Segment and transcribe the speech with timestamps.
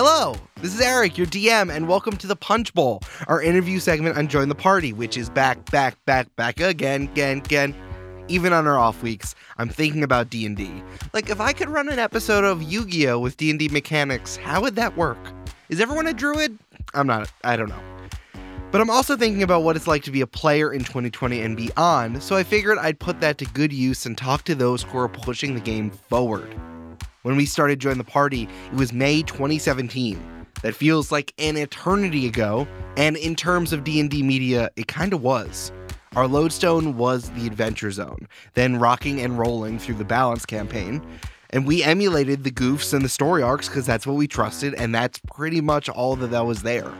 [0.00, 4.16] Hello, this is Eric, your DM, and welcome to the Punch Bowl, our interview segment
[4.16, 7.74] on Join the Party, which is back, back, back, back again, again, again.
[8.28, 10.84] Even on our off weeks, I'm thinking about D&D.
[11.12, 13.18] Like, if I could run an episode of Yu-Gi-Oh!
[13.18, 15.18] with D&D mechanics, how would that work?
[15.68, 16.56] Is everyone a druid?
[16.94, 17.82] I'm not, I don't know.
[18.70, 21.56] But I'm also thinking about what it's like to be a player in 2020 and
[21.56, 24.96] beyond, so I figured I'd put that to good use and talk to those who
[24.96, 26.54] are pushing the game forward.
[27.28, 30.46] When we started Join the Party, it was May 2017.
[30.62, 35.20] That feels like an eternity ago, and in terms of D&D media, it kind of
[35.20, 35.70] was.
[36.16, 41.06] Our lodestone was the Adventure Zone, then rocking and rolling through the Balance campaign,
[41.50, 44.94] and we emulated the goofs and the story arcs because that's what we trusted, and
[44.94, 46.90] that's pretty much all that, that was there.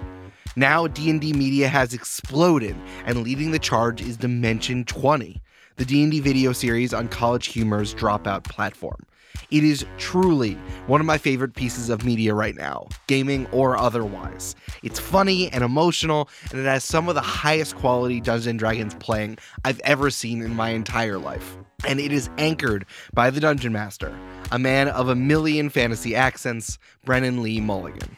[0.56, 5.40] Now D&D media has exploded, and leading the charge is Dimension 20,
[5.76, 9.06] the D&D video series on College Humor's Dropout platform.
[9.50, 10.54] It is truly
[10.86, 14.54] one of my favorite pieces of media right now, gaming or otherwise.
[14.82, 18.94] It's funny and emotional, and it has some of the highest quality Dungeons and Dragons
[18.94, 21.56] playing I've ever seen in my entire life.
[21.86, 24.16] And it is anchored by the Dungeon Master,
[24.50, 28.16] a man of a million fantasy accents, Brennan Lee Mulligan.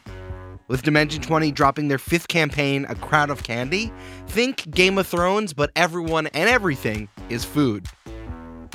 [0.67, 3.91] With Dimension 20 dropping their fifth campaign, A Crown of Candy,
[4.27, 7.87] think Game of Thrones, but everyone and everything is food.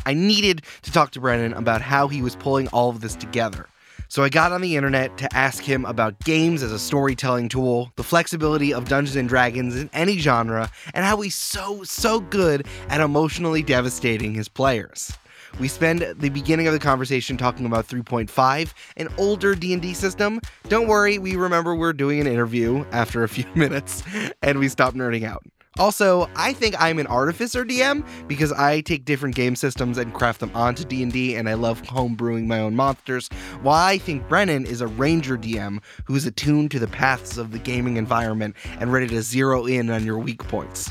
[0.06, 3.68] I needed to talk to Brennan about how he was pulling all of this together.
[4.08, 7.90] So I got on the internet to ask him about games as a storytelling tool,
[7.96, 12.68] the flexibility of Dungeons and Dragons in any genre, and how he's so, so good
[12.88, 15.12] at emotionally devastating his players.
[15.58, 20.40] We spend the beginning of the conversation talking about 3.5, an older D&D system.
[20.68, 24.04] Don't worry, we remember we're doing an interview after a few minutes
[24.42, 25.42] and we stop nerding out.
[25.78, 30.40] Also, I think I'm an artificer DM because I take different game systems and craft
[30.40, 33.28] them onto D&D and I love homebrewing my own monsters.
[33.60, 37.58] While I think Brennan is a ranger DM who's attuned to the paths of the
[37.58, 40.90] gaming environment and ready to zero in on your weak points.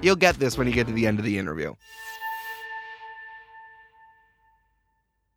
[0.00, 1.74] You'll get this when you get to the end of the interview.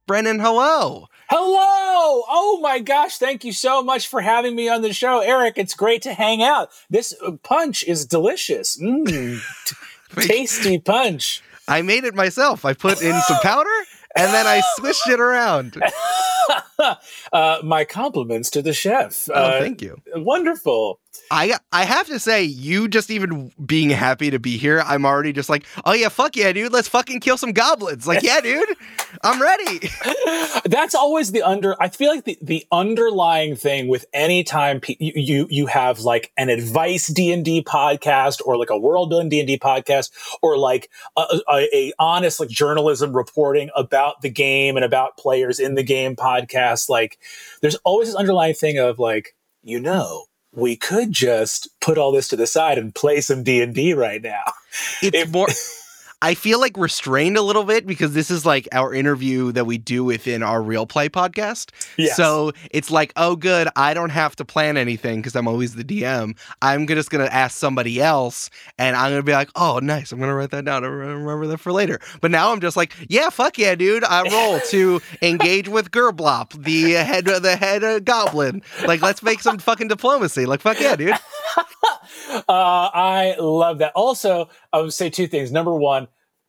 [0.06, 1.07] Brennan, hello.
[1.35, 2.23] Hello!
[2.29, 5.21] Oh my gosh, thank you so much for having me on the show.
[5.21, 6.69] Eric, it's great to hang out.
[6.91, 8.79] This uh, punch is delicious.
[8.83, 11.41] Mm, t- tasty punch.
[11.67, 12.66] I made it myself.
[12.66, 13.67] I put in some powder
[14.16, 15.81] and then I swished it around.
[17.34, 19.30] Uh, my compliments to the chef.
[19.30, 20.02] Oh, uh, thank you.
[20.16, 21.00] Wonderful.
[21.30, 25.31] I I have to say, you just even being happy to be here, I'm already
[25.31, 28.08] just like, oh yeah, fuck yeah, dude, let's fucking kill some goblins.
[28.08, 28.76] Like, yeah, dude,
[29.24, 29.90] I'm ready.
[30.66, 31.81] That's always the under.
[31.81, 36.00] I feel like the, the underlying thing with any time pe- you, you you have
[36.00, 39.58] like an advice D and D podcast or like a world building D and D
[39.58, 40.12] podcast
[40.42, 45.60] or like a, a, a honest like journalism reporting about the game and about players
[45.60, 46.32] in the game podcast.
[46.89, 47.19] Like,
[47.61, 52.27] there's always this underlying thing of like, you know we could just put all this
[52.29, 54.44] to the side and play some D&D right now.
[55.01, 55.47] It's if, more
[56.23, 59.78] I feel like restrained a little bit because this is like our interview that we
[59.78, 61.72] do within our real play podcast.
[61.97, 62.16] Yes.
[62.16, 65.83] So it's like, oh, good, I don't have to plan anything because I'm always the
[65.83, 66.38] DM.
[66.62, 70.13] I'm just going to ask somebody else and I'm going to be like, oh, nice.
[70.13, 70.85] I'm going to write that down.
[70.85, 72.00] I remember that for later.
[72.22, 74.06] But now I'm just like, yeah, fuck yeah, dude.
[74.06, 78.62] I roll to engage with Gerblop, the head, the head uh, goblin.
[78.88, 80.45] Like, let's make some fucking diplomacy.
[80.45, 81.16] Like, fuck yeah, dude.
[82.29, 83.94] uh, I love that.
[83.95, 85.51] Also, I would say two things.
[85.51, 86.07] Number one,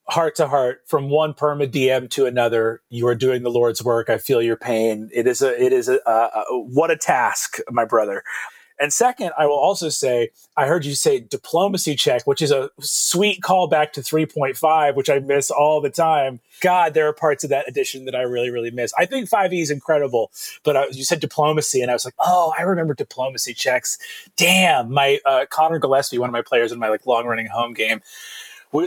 [0.08, 4.10] heart to heart, from one perma DM to another, you are doing the Lord's work.
[4.10, 5.10] I feel your pain.
[5.12, 8.22] It is a, it is a, a what a task, my brother.
[8.78, 12.70] And second, I will also say, I heard you say diplomacy check, which is a
[12.80, 16.40] sweet callback to 3.5, which I miss all the time.
[16.60, 18.92] God, there are parts of that edition that I really, really miss.
[18.98, 20.32] I think 5e is incredible,
[20.64, 23.98] but I, you said diplomacy, and I was like, oh, I remember diplomacy checks.
[24.36, 27.74] Damn, my uh, Connor Gillespie, one of my players in my like long running home
[27.74, 28.00] game,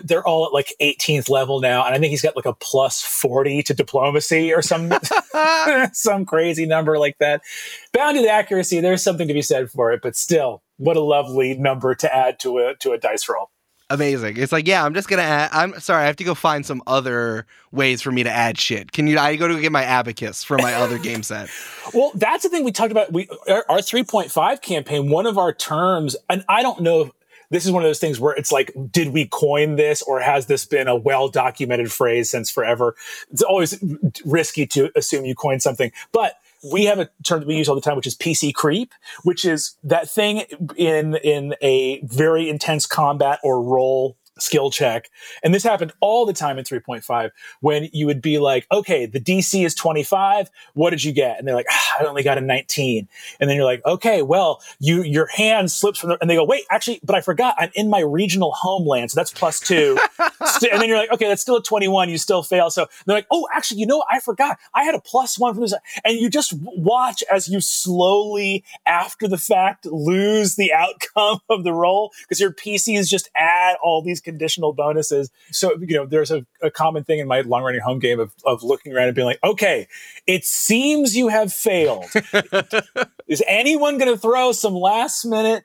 [0.04, 3.02] they're all at like 18th level now, and I think he's got like a plus
[3.02, 4.92] 40 to diplomacy or some
[5.94, 7.42] some crazy number like that.
[7.94, 11.96] Bounded accuracy, there's something to be said for it, but still, what a lovely number
[11.96, 13.50] to add to a to a dice roll.
[13.90, 14.36] Amazing.
[14.36, 15.50] It's like, yeah, I'm just gonna add.
[15.54, 18.92] I'm sorry, I have to go find some other ways for me to add shit.
[18.92, 19.18] Can you?
[19.18, 21.50] I go to get my abacus from my other game set.
[21.94, 23.14] Well, that's the thing we talked about.
[23.14, 25.10] We our, our 3.5 campaign.
[25.10, 27.12] One of our terms, and I don't know
[27.50, 30.48] this is one of those things where it's like, did we coin this or has
[30.48, 32.96] this been a well documented phrase since forever?
[33.32, 33.82] It's always
[34.26, 36.36] risky to assume you coined something, but
[36.72, 39.46] we have a term that we use all the time, which is PC creep, which
[39.46, 40.44] is that thing
[40.76, 45.10] in in a very intense combat or role skill check.
[45.44, 47.32] And this happened all the time in 3.5
[47.62, 50.50] when you would be like, okay, the DC is 25.
[50.74, 51.40] What did you get?
[51.40, 53.08] And they're like, ah, I only got a 19.
[53.40, 56.46] And then you're like, okay, well, you, your hand slips from the, and they go,
[56.46, 59.12] wait, actually, but I forgot I'm in my regional homeland.
[59.12, 59.98] So that's plus two.
[60.20, 62.10] and then you're like, okay, that's still a 21.
[62.10, 62.70] You still fail.
[62.70, 65.62] So they're like, oh, actually, you know, I forgot I had a plus one from
[65.62, 65.74] this.
[66.04, 71.74] And you just watch as you slowly after the fact lose the outcome of the
[71.74, 75.32] roll because your PCs just add all these conditional bonuses.
[75.52, 78.34] So, you know, there's a, a common thing in my long running home game of,
[78.46, 79.88] of looking around and being like, okay,
[80.28, 82.06] it seems you have failed.
[83.28, 85.64] Is anyone going to throw some last minute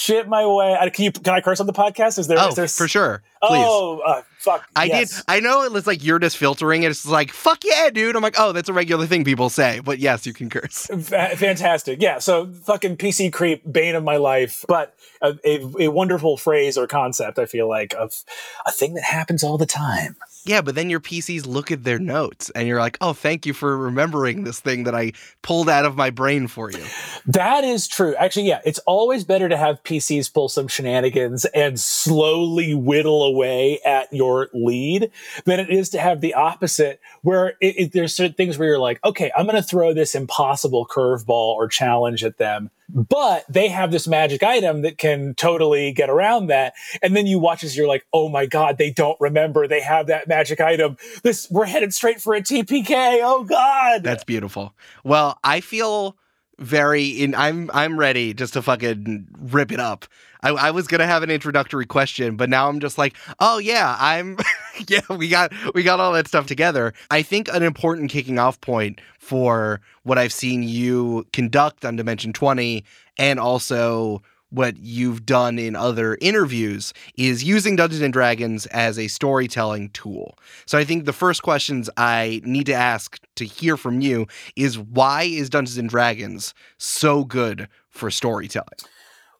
[0.00, 0.90] shit my way.
[0.92, 2.18] Can you can I curse on the podcast?
[2.18, 2.38] Is there?
[2.40, 2.68] Oh, is there...
[2.68, 3.22] for sure.
[3.42, 3.64] Please.
[3.66, 4.66] Oh, uh, fuck.
[4.74, 5.16] I yes.
[5.16, 5.24] did.
[5.28, 6.90] I know it was like you're just filtering it.
[6.90, 8.16] It's like fuck yeah, dude.
[8.16, 9.80] I'm like, oh, that's a regular thing people say.
[9.80, 10.88] But yes, you can curse.
[10.90, 12.00] F- fantastic.
[12.02, 12.18] Yeah.
[12.18, 16.86] So fucking PC creep, bane of my life, but a, a, a wonderful phrase or
[16.86, 17.38] concept.
[17.38, 18.24] I feel like of
[18.66, 20.16] a thing that happens all the time.
[20.44, 23.52] Yeah, but then your PCs look at their notes and you're like, oh, thank you
[23.52, 25.12] for remembering this thing that I
[25.42, 26.82] pulled out of my brain for you.
[27.26, 28.14] That is true.
[28.14, 33.80] Actually, yeah, it's always better to have PCs pull some shenanigans and slowly whittle away
[33.84, 35.10] at your lead
[35.44, 38.78] than it is to have the opposite, where it, it, there's certain things where you're
[38.78, 43.68] like, okay, I'm going to throw this impossible curveball or challenge at them but they
[43.68, 46.74] have this magic item that can totally get around that.
[47.02, 50.08] And then you watch as you're like, oh my God, they don't remember they have
[50.08, 50.96] that magic item.
[51.22, 53.20] This, we're headed straight for a TPK.
[53.22, 54.02] Oh God.
[54.02, 54.74] That's beautiful.
[55.04, 56.16] Well, I feel
[56.60, 60.06] very in I'm I'm ready just to fucking rip it up.
[60.42, 63.96] I, I was gonna have an introductory question, but now I'm just like, oh yeah,
[63.98, 64.36] I'm
[64.88, 66.92] yeah, we got we got all that stuff together.
[67.10, 72.32] I think an important kicking off point for what I've seen you conduct on Dimension
[72.32, 72.84] 20
[73.18, 79.08] and also what you've done in other interviews is using Dungeons and Dragons as a
[79.08, 80.36] storytelling tool.
[80.66, 84.26] So I think the first questions I need to ask to hear from you
[84.56, 88.68] is why is Dungeons and Dragons so good for storytelling?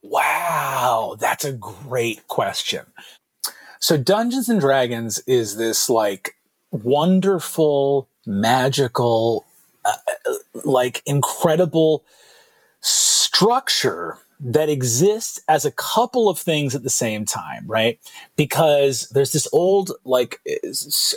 [0.03, 2.87] Wow, that's a great question.
[3.81, 6.37] So Dungeons and Dragons is this like
[6.71, 9.45] wonderful, magical,
[9.85, 9.97] uh,
[10.29, 10.35] uh
[10.65, 12.05] like incredible
[12.81, 18.01] structure that exists as a couple of things at the same time, right?
[18.37, 20.41] Because there's this old, like,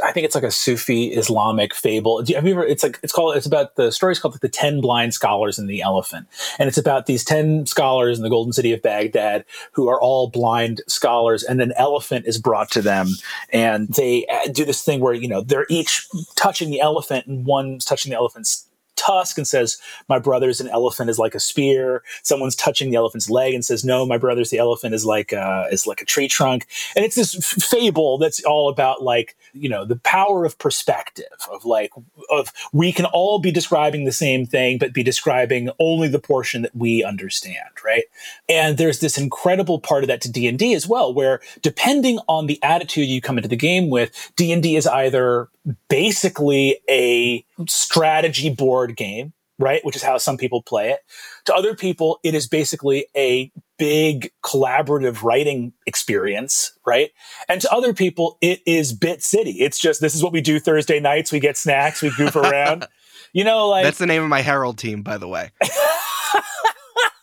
[0.03, 2.19] I think it's like a Sufi Islamic fable.
[2.19, 4.81] Have you ever, it's like, it's called, it's about, the story's called like the 10
[4.81, 6.27] blind scholars and the elephant.
[6.59, 10.29] And it's about these 10 scholars in the golden city of Baghdad who are all
[10.29, 13.07] blind scholars and an elephant is brought to them.
[13.51, 16.05] And they uh, do this thing where, you know, they're each
[16.35, 18.67] touching the elephant and one's touching the elephant's
[19.03, 19.77] tusk and says,
[20.07, 22.03] My brother's an elephant is like a spear.
[22.21, 25.67] Someone's touching the elephant's leg and says, No, my brother's the elephant is like a,
[25.71, 26.67] is like a tree trunk.
[26.95, 31.25] And it's this f- fable that's all about like, you know, the power of perspective
[31.51, 31.91] of like,
[32.29, 36.61] of we can all be describing the same thing, but be describing only the portion
[36.63, 38.05] that we understand, right?
[38.47, 42.61] And there's this incredible part of that to D&D as well, where depending on the
[42.63, 45.49] attitude you come into the game with, D&D is either
[45.87, 49.83] basically a strategy board game, right?
[49.83, 50.99] Which is how some people play it.
[51.45, 57.11] To other people, it is basically a big collaborative writing experience, right?
[57.49, 59.51] And to other people, it is Bit City.
[59.59, 61.31] It's just this is what we do Thursday nights.
[61.31, 62.87] We get snacks, we goof around.
[63.33, 65.51] you know, like that's the name of my Harold team, by the way.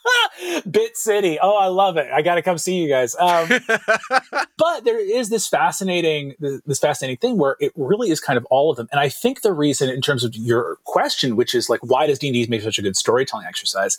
[0.71, 1.39] Bit City.
[1.41, 2.09] Oh, I love it.
[2.13, 3.15] I got to come see you guys.
[3.17, 3.49] Um,
[4.59, 8.71] but there is this fascinating, this fascinating thing where it really is kind of all
[8.71, 8.89] of them.
[8.91, 12.19] And I think the reason, in terms of your question, which is like, why does
[12.19, 13.99] D and D make such a good storytelling exercise?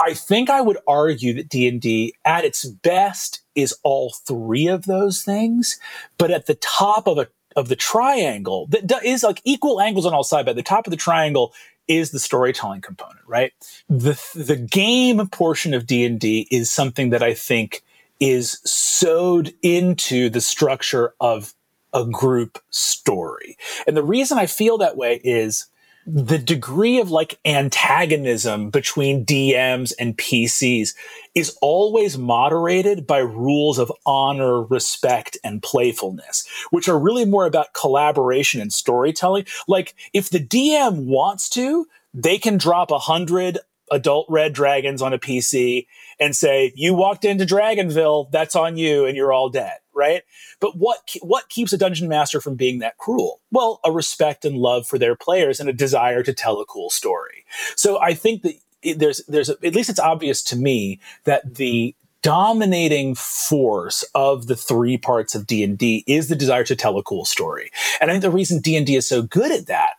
[0.00, 4.68] I think I would argue that D and D, at its best, is all three
[4.68, 5.78] of those things.
[6.18, 10.14] But at the top of a of the triangle that is like equal angles on
[10.14, 11.52] all sides, but at the top of the triangle
[11.90, 13.52] is the storytelling component, right?
[13.88, 17.82] The the game portion of D&D is something that I think
[18.20, 21.52] is sewed into the structure of
[21.92, 23.56] a group story.
[23.88, 25.66] And the reason I feel that way is
[26.12, 30.94] the degree of like antagonism between DMs and PCs
[31.34, 37.74] is always moderated by rules of honor, respect, and playfulness, which are really more about
[37.74, 39.46] collaboration and storytelling.
[39.68, 43.58] Like if the DM wants to, they can drop a hundred
[43.90, 45.86] adult red dragons on a PC
[46.18, 50.22] and say, you walked into Dragonville, that's on you and you're all dead, right?
[50.58, 53.40] But what, what keeps a dungeon master from being that cruel?
[53.52, 56.88] Well, a respect and love for their players and a desire to tell a cool
[56.88, 57.44] story.
[57.76, 58.54] So I think that
[58.96, 64.56] there's, there's, a, at least it's obvious to me that the dominating force of the
[64.56, 67.70] three parts of D&D is the desire to tell a cool story.
[68.00, 69.92] And I think the reason D&D is so good at that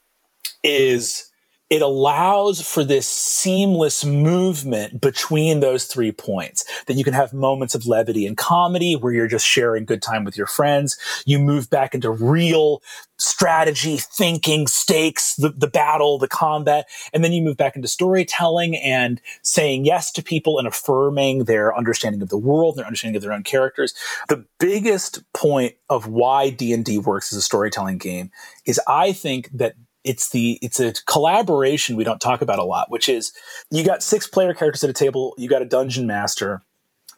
[0.64, 1.31] is
[1.72, 7.74] it allows for this seamless movement between those three points that you can have moments
[7.74, 10.98] of levity and comedy where you're just sharing good time with your friends.
[11.26, 12.84] You move back into real
[13.18, 18.76] strategy, thinking, stakes, the, the battle, the combat, and then you move back into storytelling
[18.76, 23.22] and saying yes to people and affirming their understanding of the world, their understanding of
[23.22, 23.94] their own characters.
[24.28, 28.30] The biggest point of why D&D works as a storytelling game
[28.66, 32.90] is I think that it's the it's a collaboration we don't talk about a lot
[32.90, 33.32] which is
[33.70, 36.62] you got six player characters at a table you got a dungeon master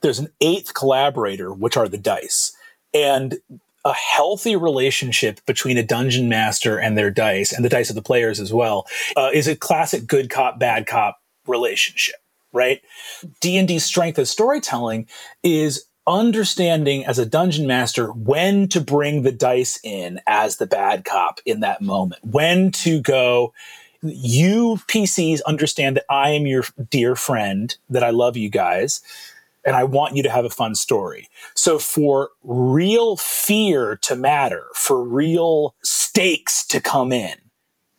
[0.02, 2.56] there's an eighth collaborator which are the dice
[2.94, 3.38] and
[3.86, 8.02] a healthy relationship between a dungeon master and their dice and the dice of the
[8.02, 12.16] players as well uh, is a classic good cop bad cop relationship
[12.54, 12.82] right?
[13.42, 15.08] D&d's strength as storytelling
[15.42, 21.06] is understanding as a dungeon master when to bring the dice in as the bad
[21.06, 23.54] cop in that moment, when to go.
[24.02, 29.02] You PCs understand that I am your dear friend, that I love you guys,
[29.66, 31.30] and I want you to have a fun story.
[31.56, 37.36] So, for real fear to matter, for real stakes to come in,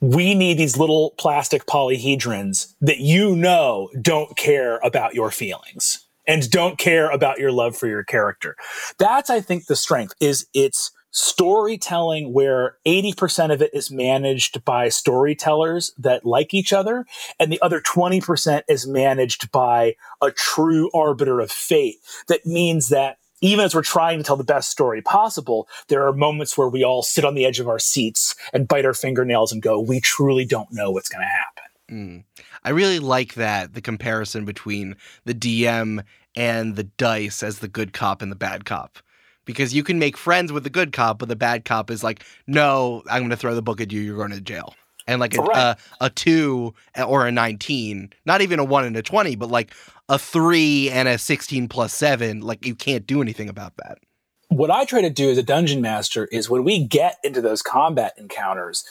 [0.03, 6.51] we need these little plastic polyhedrons that you know don't care about your feelings and
[6.51, 8.57] don't care about your love for your character.
[8.99, 14.89] That's, I think, the strength is it's storytelling where 80% of it is managed by
[14.89, 17.07] storytellers that like each other
[17.39, 23.19] and the other 20% is managed by a true arbiter of fate that means that
[23.41, 26.83] even as we're trying to tell the best story possible, there are moments where we
[26.83, 30.01] all sit on the edge of our seats and bite our fingernails and go, we
[30.01, 31.65] truly don't know what's going to happen.
[31.91, 32.25] Mm.
[32.65, 36.05] I really like that the comparison between the DM
[36.35, 38.99] and the dice as the good cop and the bad cop.
[39.45, 42.25] Because you can make friends with the good cop, but the bad cop is like,
[42.47, 44.01] no, I'm going to throw the book at you.
[44.01, 44.75] You're going to jail.
[45.07, 46.75] And like a, a, a, two
[47.07, 49.75] or a 19, not even a one and a 20, but like
[50.09, 53.99] a three and a 16 plus seven, like you can't do anything about that.
[54.49, 57.61] What I try to do as a dungeon master is when we get into those
[57.61, 58.85] combat encounters,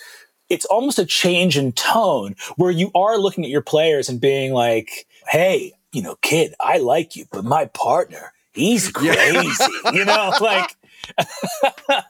[0.50, 4.54] it's almost a change in tone where you are looking at your players and being
[4.54, 9.64] like, hey, you know, kid, I like you, but my partner, he's crazy.
[9.94, 10.76] you know, like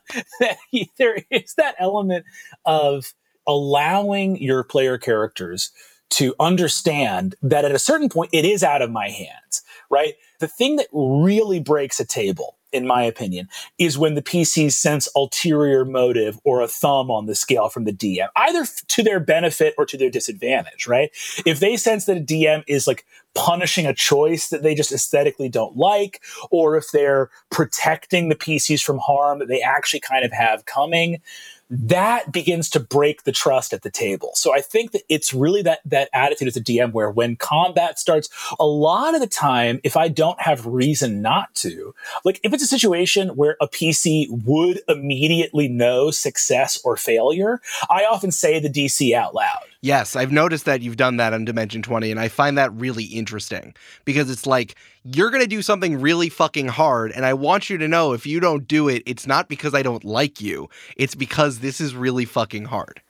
[0.98, 2.26] there is that element
[2.66, 3.14] of
[3.48, 5.72] allowing your player characters
[6.10, 10.14] to understand that at a certain point it is out of my hands, right?
[10.40, 15.08] The thing that really breaks a table in my opinion, is when the PCs sense
[15.16, 19.74] ulterior motive or a thumb on the scale from the DM, either to their benefit
[19.78, 21.12] or to their disadvantage, right?
[21.46, 25.50] If they sense that a DM is like punishing a choice that they just aesthetically
[25.50, 30.32] don't like, or if they're protecting the PCs from harm that they actually kind of
[30.32, 31.22] have coming,
[31.70, 34.32] that begins to break the trust at the table.
[34.36, 38.00] So I think that it's really that that attitude as a DM where when combat
[38.00, 38.30] starts,
[38.60, 42.64] a lot of the time, if I don't have reason not to, like if it's
[42.64, 48.70] a situation where a PC would immediately know success or failure, I often say the
[48.70, 49.73] DC out loud.
[49.84, 53.04] Yes, I've noticed that you've done that on Dimension 20, and I find that really
[53.04, 53.76] interesting
[54.06, 57.78] because it's like you're going to do something really fucking hard, and I want you
[57.78, 61.16] to know if you don't do it, it's not because I don't like you, it's
[61.16, 63.02] because this is really fucking hard.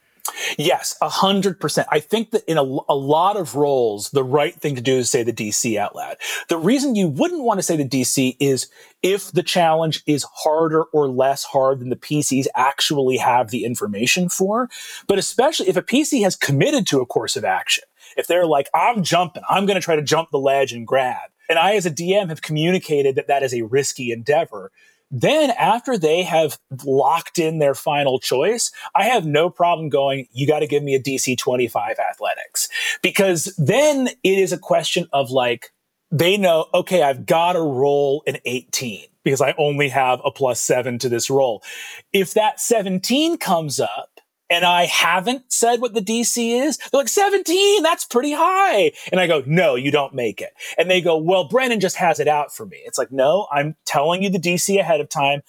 [0.57, 1.87] Yes, a hundred percent.
[1.91, 5.09] I think that in a, a lot of roles, the right thing to do is
[5.09, 6.17] say the DC out loud.
[6.49, 8.67] The reason you wouldn't want to say the DC is
[9.01, 14.29] if the challenge is harder or less hard than the PCs actually have the information
[14.29, 14.69] for.
[15.07, 17.83] But especially if a PC has committed to a course of action,
[18.17, 21.29] if they're like, I'm jumping, I'm going to try to jump the ledge and grab.
[21.49, 24.71] And I, as a DM, have communicated that that is a risky endeavor
[25.13, 30.47] then after they have locked in their final choice, I have no problem going, you
[30.47, 32.67] got to give me a DC 25 athletics
[33.03, 35.69] because then it is a question of like,
[36.09, 40.59] they know, okay, I've got to roll an 18 because I only have a plus
[40.59, 41.63] seven to this roll.
[42.11, 44.12] If that 17 comes up,
[44.49, 48.91] and I haven't said what the DC is, they're like, 17, that's pretty high.
[49.11, 50.53] And I go, no, you don't make it.
[50.77, 52.81] And they go, well, Brennan just has it out for me.
[52.85, 55.41] It's like, no, I'm telling you the DC ahead of time.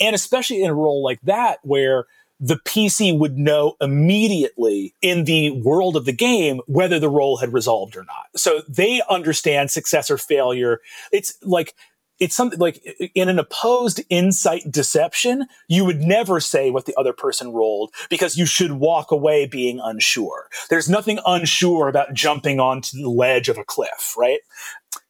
[0.00, 2.06] And especially in a role like that, where
[2.38, 7.52] the PC would know immediately in the world of the game whether the role had
[7.52, 8.26] resolved or not.
[8.36, 10.80] So they understand success or failure.
[11.12, 11.74] It's like
[12.18, 12.82] it's something like
[13.14, 18.36] in an opposed insight deception, you would never say what the other person rolled because
[18.36, 20.48] you should walk away being unsure.
[20.70, 24.40] There's nothing unsure about jumping onto the ledge of a cliff, right?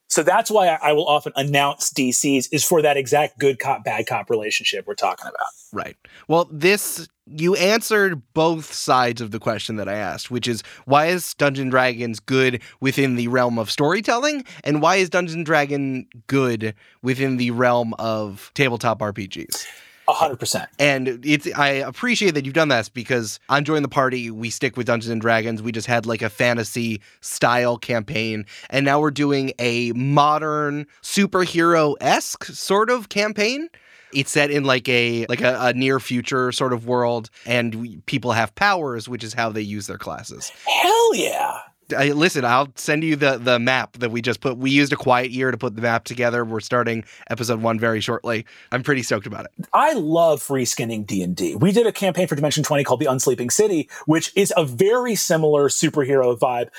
[0.09, 4.07] So that's why I, will often announce DCs is for that exact good cop bad
[4.07, 5.47] cop relationship we're talking about.
[5.73, 5.97] Right.
[6.27, 11.07] Well, this you answered both sides of the question that I asked, which is why
[11.07, 16.73] is Dungeon Dragons good within the realm of storytelling, and why is Dungeon Dragon good
[17.01, 19.65] within the realm of tabletop RPGs?
[20.13, 20.69] hundred percent.
[20.79, 24.77] And it's I appreciate that you've done this because on Join the Party, we stick
[24.77, 25.61] with Dungeons and Dragons.
[25.61, 31.95] We just had like a fantasy style campaign, and now we're doing a modern superhero
[31.99, 33.69] esque sort of campaign.
[34.13, 37.97] It's set in like a like a, a near future sort of world, and we,
[38.05, 40.51] people have powers, which is how they use their classes.
[40.65, 41.59] Hell yeah!
[41.95, 44.57] I, listen, I'll send you the the map that we just put.
[44.57, 46.43] We used a quiet year to put the map together.
[46.43, 48.45] We're starting episode one very shortly.
[48.71, 49.67] I'm pretty stoked about it.
[49.73, 51.55] I love reskinning D and D.
[51.55, 55.15] We did a campaign for Dimension 20 called The Unsleeping City, which is a very
[55.15, 56.69] similar superhero vibe.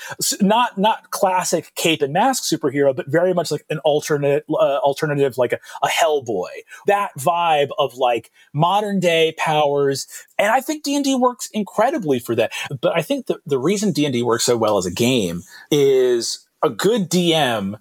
[0.41, 5.37] Not not classic cape and mask superhero, but very much like an alternate uh, alternative,
[5.37, 6.49] like a, a Hellboy.
[6.85, 10.07] That vibe of like modern day powers,
[10.39, 12.51] and I think D and D works incredibly for that.
[12.81, 15.43] But I think the the reason D and D works so well as a game
[15.69, 17.77] is a good DM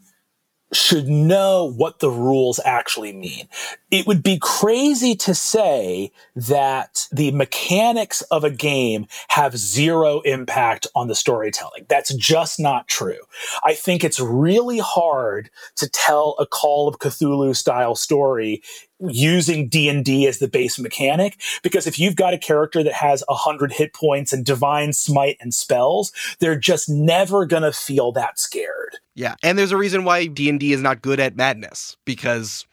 [0.73, 3.49] should know what the rules actually mean.
[3.91, 10.87] It would be crazy to say that the mechanics of a game have zero impact
[10.95, 11.87] on the storytelling.
[11.89, 13.21] That's just not true.
[13.65, 18.63] I think it's really hard to tell a Call of Cthulhu style story
[19.01, 23.73] using D&D as the base mechanic because if you've got a character that has 100
[23.73, 28.97] hit points and divine smite and spells, they're just never going to feel that scared.
[29.15, 32.67] Yeah, and there's a reason why D&D is not good at madness because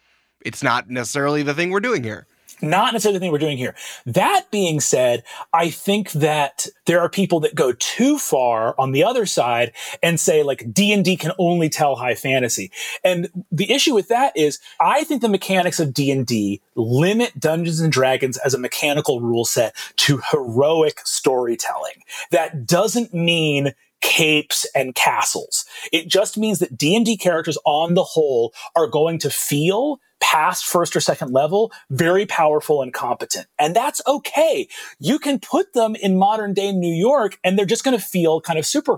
[0.44, 2.26] it's not necessarily the thing we're doing here
[2.62, 3.74] not necessarily the thing we're doing here.
[4.04, 9.04] That being said, I think that there are people that go too far on the
[9.04, 9.72] other side
[10.02, 12.70] and say like D and D can only tell high fantasy.
[13.04, 17.38] And the issue with that is I think the mechanics of D and D limit
[17.38, 22.02] Dungeons and Dragons as a mechanical rule set to heroic storytelling.
[22.30, 25.64] That doesn't mean capes and castles.
[25.92, 30.96] It just means that D&D characters on the whole are going to feel past first
[30.96, 33.46] or second level, very powerful and competent.
[33.58, 34.68] And that's okay.
[34.98, 38.40] You can put them in modern day New York and they're just going to feel
[38.40, 38.96] kind of super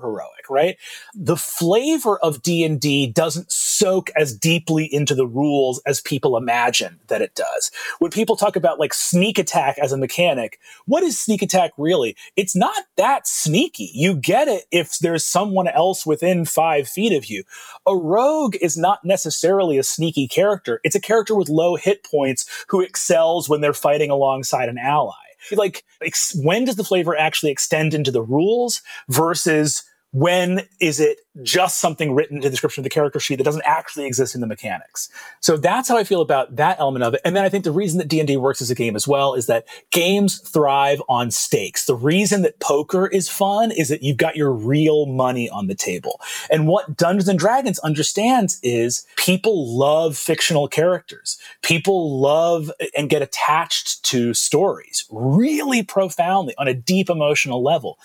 [0.51, 0.77] right?
[1.15, 7.23] The flavor of D&D doesn't soak as deeply into the rules as people imagine that
[7.23, 7.71] it does.
[7.99, 12.17] When people talk about like sneak attack as a mechanic, what is sneak attack really?
[12.37, 13.91] It's not that sneaky.
[13.95, 17.45] You get it if there's someone else within five feet of you.
[17.87, 20.81] A rogue is not necessarily a sneaky character.
[20.85, 25.15] It's a character with low hit points who excels when they're fighting alongside an ally.
[25.53, 31.19] Like, ex- when does the flavor actually extend into the rules versus when is it
[31.43, 34.41] just something written in the description of the character sheet that doesn't actually exist in
[34.41, 35.11] the mechanics?
[35.41, 37.21] So that's how i feel about that element of it.
[37.25, 39.47] And then i think the reason that d&d works as a game as well is
[39.47, 41.85] that games thrive on stakes.
[41.85, 45.75] The reason that poker is fun is that you've got your real money on the
[45.75, 46.21] table.
[46.51, 51.39] And what dungeons and dragons understands is people love fictional characters.
[51.63, 57.99] People love and get attached to stories really profoundly on a deep emotional level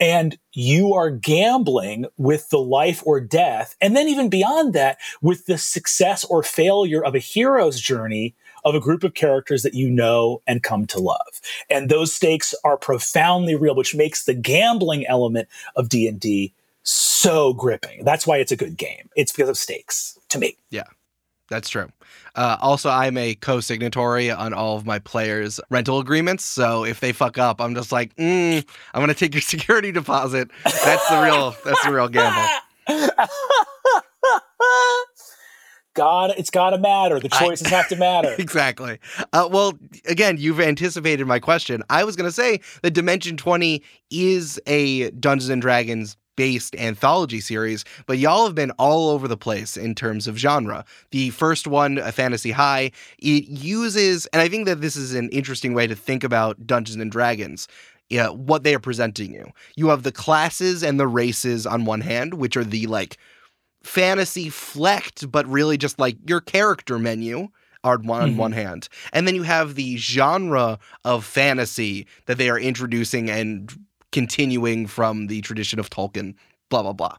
[0.00, 3.76] and you are gambling with the life or death.
[3.80, 8.74] And then even beyond that, with the success or failure of a hero's journey of
[8.74, 11.40] a group of characters that you know and come to love.
[11.68, 18.04] And those stakes are profoundly real, which makes the gambling element of D&D so gripping.
[18.04, 19.10] That's why it's a good game.
[19.16, 20.56] It's because of stakes to me.
[20.70, 20.84] Yeah.
[21.54, 21.88] That's true.
[22.34, 26.44] Uh, also, I'm a co-signatory on all of my players' rental agreements.
[26.44, 30.50] So if they fuck up, I'm just like, mm, I'm gonna take your security deposit.
[30.64, 31.54] That's the real.
[31.64, 32.42] that's the real gamble.
[35.94, 37.20] God, it's got to matter.
[37.20, 38.34] The choices I, have to matter.
[38.36, 38.98] exactly.
[39.32, 41.84] Uh, well, again, you've anticipated my question.
[41.88, 47.40] I was going to say that Dimension 20 is a Dungeons and Dragons based anthology
[47.40, 50.84] series, but y'all have been all over the place in terms of genre.
[51.10, 55.28] The first one, A Fantasy High, it uses, and I think that this is an
[55.30, 57.68] interesting way to think about Dungeons and Dragons.
[58.10, 59.50] Yeah, what they are presenting you.
[59.76, 63.16] You have the classes and the races on one hand, which are the like
[63.82, 67.48] fantasy flecked, but really just like your character menu
[67.82, 68.38] are one on mm-hmm.
[68.38, 68.88] one hand.
[69.12, 73.70] And then you have the genre of fantasy that they are introducing and
[74.14, 76.36] continuing from the tradition of Tolkien,
[76.70, 77.16] blah, blah, blah.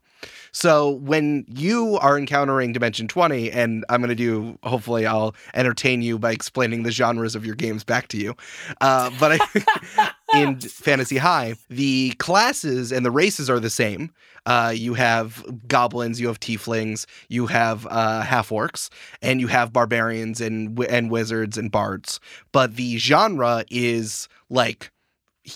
[0.53, 6.01] So when you are encountering Dimension 20, and I'm going to do, hopefully, I'll entertain
[6.01, 8.34] you by explaining the genres of your games back to you.
[8.79, 14.10] Uh, but I, in Fantasy High, the classes and the races are the same.
[14.45, 18.89] Uh, you have goblins, you have tieflings, you have uh, half orcs,
[19.21, 22.21] and you have barbarians and and wizards and bards.
[22.53, 24.91] But the genre is like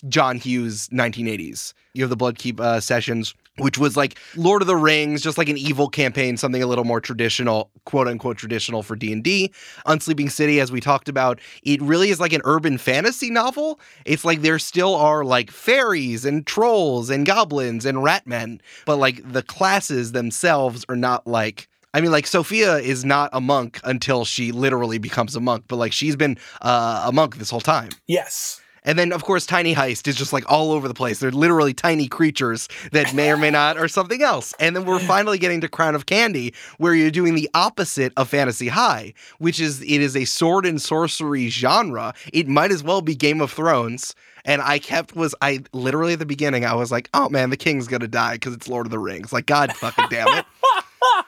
[0.07, 1.73] John Hughes 1980s.
[1.93, 5.49] You have the Bloodkeep uh, sessions, which was like Lord of the Rings, just like
[5.49, 9.51] an evil campaign, something a little more traditional, quote unquote traditional for D&D.
[9.85, 13.79] Unsleeping City as we talked about, it really is like an urban fantasy novel.
[14.05, 19.31] It's like there still are like fairies and trolls and goblins and ratmen, but like
[19.31, 24.23] the classes themselves are not like I mean, like Sophia is not a monk until
[24.23, 27.89] she literally becomes a monk, but like she's been uh, a monk this whole time.
[28.07, 28.61] Yes.
[28.83, 31.19] And then, of course, Tiny Heist is just like all over the place.
[31.19, 34.53] They're literally tiny creatures that may or may not are something else.
[34.59, 38.29] And then we're finally getting to Crown of Candy, where you're doing the opposite of
[38.29, 42.13] Fantasy High, which is it is a sword and sorcery genre.
[42.33, 44.15] It might as well be Game of Thrones.
[44.45, 47.57] And I kept was I literally at the beginning I was like, oh man, the
[47.57, 49.33] king's gonna die because it's Lord of the Rings.
[49.33, 50.45] Like God fucking damn it.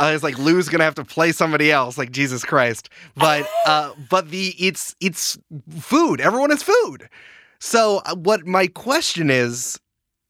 [0.00, 2.88] I was like, Lou's gonna have to play somebody else, like Jesus Christ.
[3.16, 5.38] But uh, but the it's it's
[5.78, 6.20] food.
[6.20, 7.08] Everyone has food.
[7.58, 9.78] So uh, what my question is,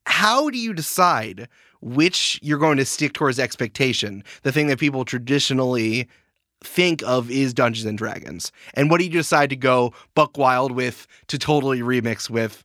[0.06, 1.48] how do you decide
[1.80, 6.08] which you're going to stick towards expectation, the thing that people traditionally
[6.62, 10.72] think of is Dungeons and Dragons, and what do you decide to go buck wild
[10.72, 12.64] with to totally remix with?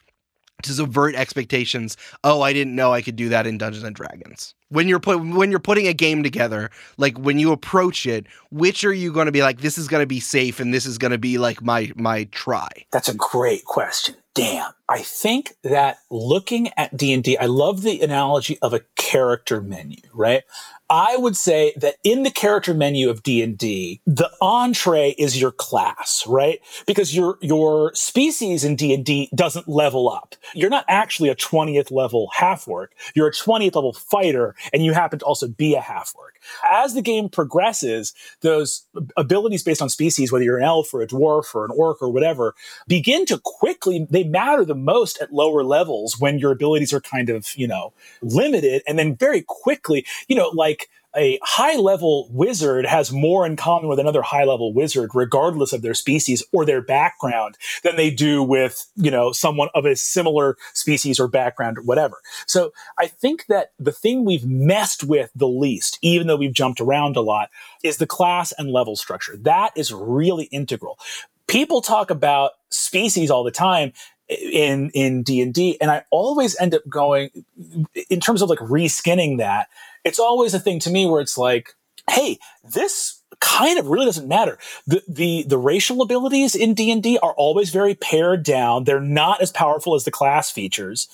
[0.64, 1.98] to subvert expectations.
[2.24, 4.56] Oh, I didn't know I could do that in Dungeons and Dragons.
[4.76, 8.84] When you're put when you're putting a game together, like when you approach it, which
[8.84, 10.98] are you going to be like this is going to be safe and this is
[10.98, 12.68] going to be like my my try?
[12.92, 14.16] That's a great question.
[14.36, 14.74] Damn.
[14.88, 20.44] I think that looking at D&D, I love the analogy of a character menu, right?
[20.90, 26.24] I would say that in the character menu of D&D, the entree is your class,
[26.28, 26.60] right?
[26.86, 30.36] Because your your species in D&D doesn't level up.
[30.54, 32.94] You're not actually a 20th level half orc.
[33.16, 36.35] You're a 20th level fighter and you happen to also be a half orc.
[36.70, 41.08] As the game progresses, those abilities based on species, whether you're an elf or a
[41.08, 42.56] dwarf or an orc or whatever,
[42.88, 47.30] begin to quickly they matter the most at lower levels when your abilities are kind
[47.30, 48.82] of, you know, limited.
[48.88, 53.90] And then very quickly, you know, like a high level wizard has more in common
[53.90, 58.44] with another high level wizard, regardless of their species or their background, than they do
[58.44, 62.18] with, you know, someone of a similar species or background or whatever.
[62.48, 66.82] So I think that the thing we've messed with the least, even though we've jumped
[66.82, 67.50] around a lot,
[67.84, 69.38] is the class and level structure.
[69.38, 71.00] That is really integral.
[71.48, 73.94] People talk about species all the time
[74.28, 77.30] in in D&D and I always end up going
[78.10, 79.68] in terms of like reskinning that
[80.06, 81.74] it's always a thing to me where it's like,
[82.10, 84.58] hey, this kind of really doesn't matter.
[84.88, 88.84] The, the, the racial abilities in D&D are always very pared down.
[88.86, 91.10] They're not as powerful as the class features.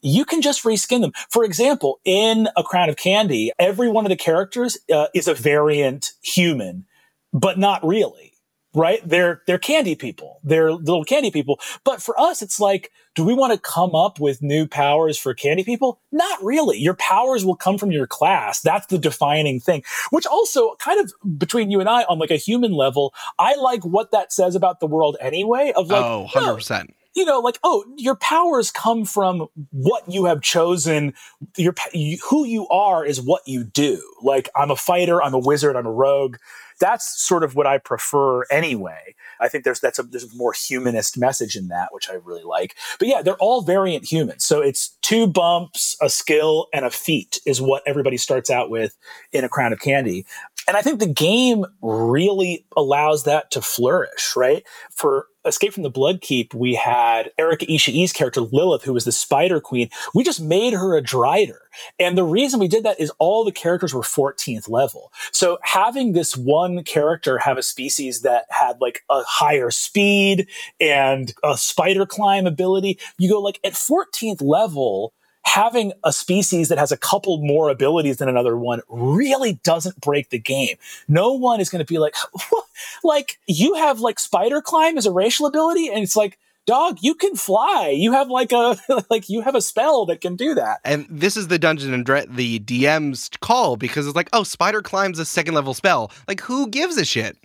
[0.00, 1.12] You can just reskin them.
[1.30, 5.34] For example, in A Crown of Candy, every one of the characters uh, is a
[5.34, 6.86] variant human,
[7.32, 8.31] but not really
[8.74, 9.00] right?
[9.04, 10.40] They're they're candy people.
[10.42, 11.60] They're little candy people.
[11.84, 15.34] But for us, it's like, do we want to come up with new powers for
[15.34, 16.00] candy people?
[16.10, 16.78] Not really.
[16.78, 18.60] Your powers will come from your class.
[18.60, 19.82] That's the defining thing.
[20.10, 23.84] Which also kind of between you and I on like a human level, I like
[23.84, 25.72] what that says about the world anyway.
[25.76, 26.70] Of like, oh, 100%.
[26.70, 31.12] No, you know, like, oh, your powers come from what you have chosen.
[31.56, 34.02] Your you, who you are is what you do.
[34.22, 36.36] Like, I'm a fighter, I'm a wizard, I'm a rogue
[36.82, 39.14] that's sort of what I prefer anyway.
[39.40, 42.42] I think there's that's a there's a more humanist message in that, which I really
[42.42, 42.74] like.
[42.98, 44.44] But yeah, they're all variant humans.
[44.44, 48.96] So it's two bumps, a skill, and a feat is what everybody starts out with
[49.30, 50.26] in a crown of candy.
[50.66, 54.64] And I think the game really allows that to flourish, right?
[54.90, 59.60] For Escape from the Bloodkeep, we had Erika Ishii's character Lilith, who was the Spider
[59.60, 59.90] Queen.
[60.14, 61.58] We just made her a Drider.
[61.98, 65.12] And the reason we did that is all the characters were 14th level.
[65.32, 70.48] So having this one character have a species that had like a higher speed
[70.80, 75.12] and a spider climb ability, you go like at 14th level,
[75.44, 80.30] having a species that has a couple more abilities than another one really doesn't break
[80.30, 80.76] the game.
[81.08, 82.14] No one is going to be like,
[83.04, 87.14] like you have like spider climb as a racial ability, and it's like, dog, you
[87.14, 87.92] can fly.
[87.94, 88.76] You have like a
[89.10, 90.80] like you have a spell that can do that.
[90.84, 94.82] And this is the dungeon and Dre- the DM's call because it's like, oh, spider
[94.82, 96.10] climbs a second level spell.
[96.28, 97.36] Like, who gives a shit?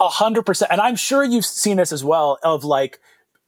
[0.00, 0.70] A hundred percent.
[0.72, 2.38] And I'm sure you've seen this as well.
[2.42, 3.00] Of like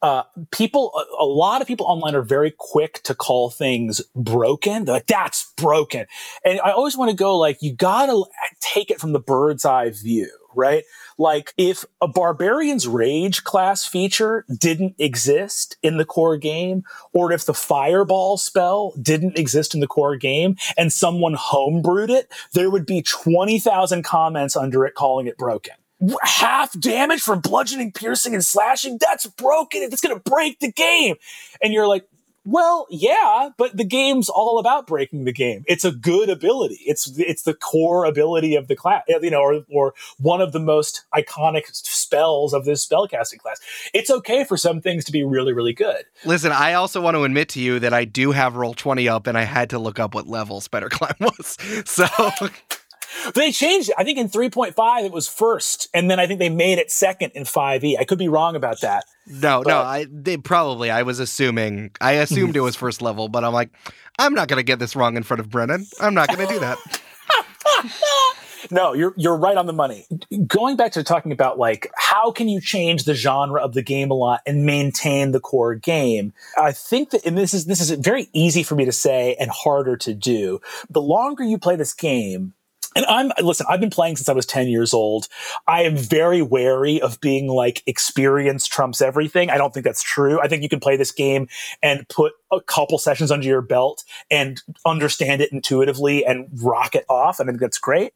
[0.07, 4.85] uh, people, a, a, lot of people online are very quick to call things broken.
[4.85, 6.07] They're like, that's broken.
[6.45, 8.23] And I always want to go like, you gotta
[8.61, 10.85] take it from the bird's eye view, right?
[11.19, 17.45] Like if a barbarian's rage class feature didn't exist in the core game, or if
[17.45, 22.87] the fireball spell didn't exist in the core game and someone homebrewed it, there would
[22.87, 25.75] be 20,000 comments under it calling it broken
[26.23, 28.99] half damage from bludgeoning, piercing, and slashing.
[29.01, 29.83] That's broken.
[29.83, 31.17] It's going to break the game.
[31.63, 32.07] And you're like,
[32.47, 35.65] well, yeah, but the game's all about breaking the game.
[35.67, 36.79] It's a good ability.
[36.87, 40.61] It's it's the core ability of the class, you know, or or one of the
[40.61, 43.61] most iconic spells of this spellcasting class.
[43.93, 46.05] It's okay for some things to be really really good.
[46.25, 49.37] Listen, I also want to admit to you that I do have Roll20 up and
[49.37, 51.57] I had to look up what level Spider Climb was.
[51.85, 52.07] So
[53.35, 53.95] they changed it.
[53.99, 57.33] I think in 3.5 it was first, and then I think they made it second
[57.35, 57.99] in 5e.
[57.99, 59.05] I could be wrong about that.
[59.27, 63.29] No, but, no, I they probably I was assuming I assumed it was first level,
[63.29, 63.71] but I'm like,
[64.19, 65.87] I'm not gonna get this wrong in front of Brennan.
[66.01, 66.79] I'm not gonna do that.
[68.71, 70.07] no, you're you're right on the money.
[70.47, 74.11] Going back to talking about like how can you change the genre of the game
[74.11, 76.33] a lot and maintain the core game?
[76.57, 79.51] I think that and this is this is very easy for me to say and
[79.51, 80.61] harder to do.
[80.91, 82.55] The longer you play this game,
[82.97, 85.29] and I'm, listen, I've been playing since I was 10 years old.
[85.69, 89.51] I am very wary of being like experience trumps everything.
[89.51, 90.41] I don't think that's true.
[90.41, 91.47] I think you can play this game
[91.83, 97.05] and put a couple sessions under your belt and understand it intuitively and rock it
[97.11, 97.39] off.
[97.39, 98.15] I think that's great.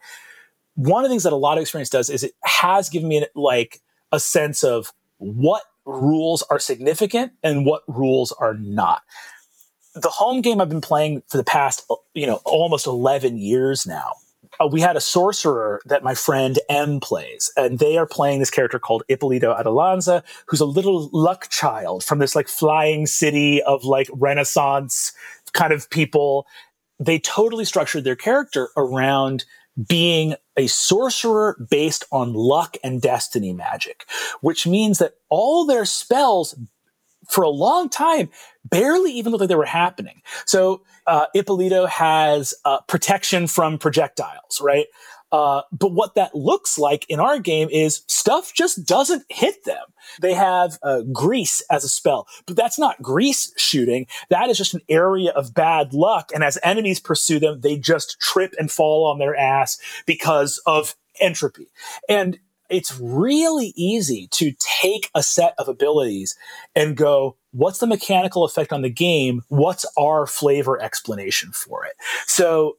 [0.77, 3.27] One of the things that a lot of experience does is it has given me
[3.35, 9.03] like a sense of what rules are significant and what rules are not
[9.97, 14.13] the home game I've been playing for the past, you know, almost 11 years now
[14.61, 18.51] uh, we had a sorcerer that my friend M plays, and they are playing this
[18.51, 23.85] character called Ippolito Adelanza, who's a little luck child from this like flying city of
[23.85, 25.13] like Renaissance
[25.53, 26.47] kind of people.
[26.99, 29.45] They totally structured their character around
[29.89, 34.05] being a sorcerer based on luck and destiny magic,
[34.41, 36.55] which means that all their spells
[37.31, 38.29] for a long time
[38.65, 40.23] barely even looked like they were happening.
[40.47, 44.87] So uh, Ippolito has uh, protection from projectiles, right?
[45.33, 49.85] Uh, but what that looks like in our game is stuff just doesn't hit them.
[50.21, 54.07] They have uh, grease as a spell, but that's not grease shooting.
[54.31, 56.31] That is just an area of bad luck.
[56.35, 60.97] And as enemies pursue them, they just trip and fall on their ass because of
[61.21, 61.69] entropy.
[62.09, 62.41] And
[62.71, 66.37] it's really easy to take a set of abilities
[66.75, 69.43] and go, what's the mechanical effect on the game?
[69.49, 71.95] What's our flavor explanation for it?
[72.27, 72.77] So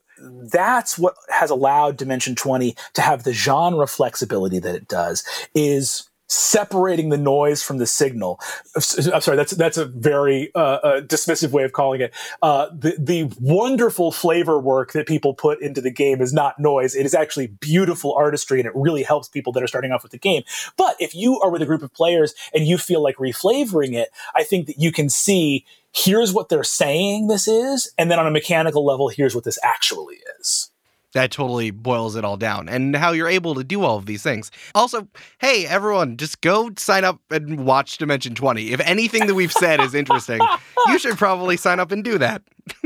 [0.52, 5.24] that's what has allowed Dimension 20 to have the genre flexibility that it does
[5.56, 8.40] is separating the noise from the signal.
[8.76, 12.14] I'm sorry, that's that's a very uh, uh, dismissive way of calling it.
[12.42, 16.96] Uh, the the wonderful flavor work that people put into the game is not noise;
[16.96, 20.14] it is actually beautiful artistry, and it really helps people that are starting off with
[20.14, 20.44] the game.
[20.78, 24.10] But if you are with a group of players and you feel like reflavoring it,
[24.34, 28.28] I think that you can see here's what they're saying this is, and then on
[28.28, 30.72] a mechanical level, here's what this actually is
[31.14, 34.24] that totally boils it all down and how you're able to do all of these
[34.24, 34.52] things.
[34.76, 35.08] Also,
[35.40, 38.72] hey, everyone, just go sign up and watch Dimension 20.
[38.72, 40.40] If anything that we've said is interesting,
[40.88, 42.42] you should probably sign up and do that.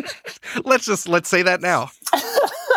[0.66, 1.92] let's just let's say that now.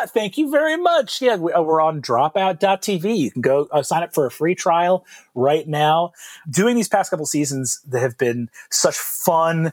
[0.09, 1.21] Thank you very much.
[1.21, 3.17] Yeah, uh, we're on dropout.tv.
[3.17, 6.13] You can go uh, sign up for a free trial right now.
[6.49, 9.73] Doing these past couple seasons that have been such fun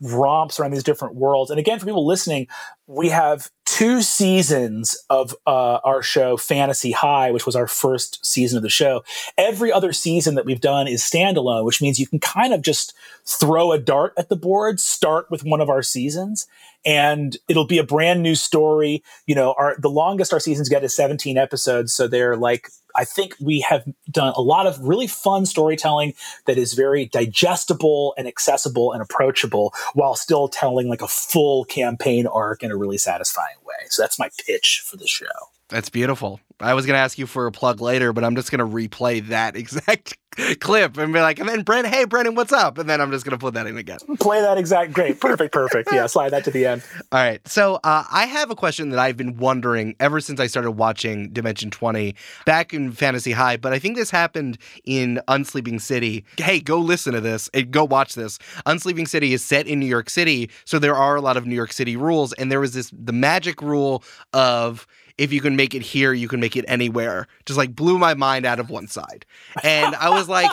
[0.00, 1.50] romps around these different worlds.
[1.50, 2.48] And again, for people listening,
[2.86, 3.50] we have
[3.80, 8.68] two seasons of uh, our show fantasy high which was our first season of the
[8.68, 9.02] show.
[9.38, 12.92] Every other season that we've done is standalone which means you can kind of just
[13.24, 16.46] throw a dart at the board start with one of our seasons
[16.84, 20.84] and it'll be a brand new story you know our the longest our seasons get
[20.84, 25.06] is 17 episodes so they're like I think we have done a lot of really
[25.06, 26.14] fun storytelling
[26.46, 32.26] that is very digestible and accessible and approachable while still telling like a full campaign
[32.26, 33.86] arc in a really satisfying way.
[33.88, 35.26] So that's my pitch for the show.
[35.70, 36.40] That's beautiful.
[36.60, 38.66] I was going to ask you for a plug later, but I'm just going to
[38.66, 40.18] replay that exact
[40.60, 42.78] clip and be like, and then Brennan, hey, Brennan, what's up?
[42.78, 43.98] And then I'm just going to put that in again.
[44.20, 44.92] Play that exact.
[44.92, 45.20] Great.
[45.20, 45.52] Perfect.
[45.52, 45.90] Perfect.
[45.92, 46.06] Yeah.
[46.08, 46.82] Slide that to the end.
[47.12, 47.46] All right.
[47.48, 51.30] So uh, I have a question that I've been wondering ever since I started watching
[51.30, 52.14] Dimension 20
[52.46, 56.24] back in Fantasy High, but I think this happened in Unsleeping City.
[56.36, 58.38] Hey, go listen to this and go watch this.
[58.66, 60.50] Unsleeping City is set in New York City.
[60.64, 62.32] So there are a lot of New York City rules.
[62.34, 64.02] And there was this, the magic rule
[64.32, 64.86] of,
[65.20, 67.26] if you can make it here, you can make it anywhere.
[67.44, 69.26] Just like blew my mind out of one side.
[69.62, 70.50] And I was like,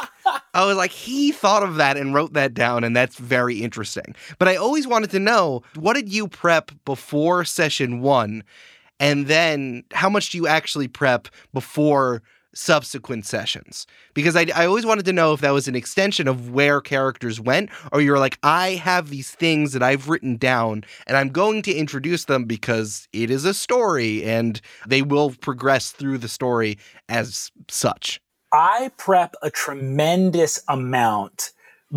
[0.53, 4.13] I was like, he thought of that and wrote that down, and that's very interesting.
[4.39, 8.43] But I always wanted to know what did you prep before session one?
[8.99, 12.21] And then how much do you actually prep before
[12.53, 16.51] subsequent sessions because I, I always wanted to know if that was an extension of
[16.51, 21.17] where characters went or you're like i have these things that i've written down and
[21.17, 26.17] i'm going to introduce them because it is a story and they will progress through
[26.17, 26.77] the story
[27.09, 28.19] as such
[28.53, 31.51] i prep a tremendous amount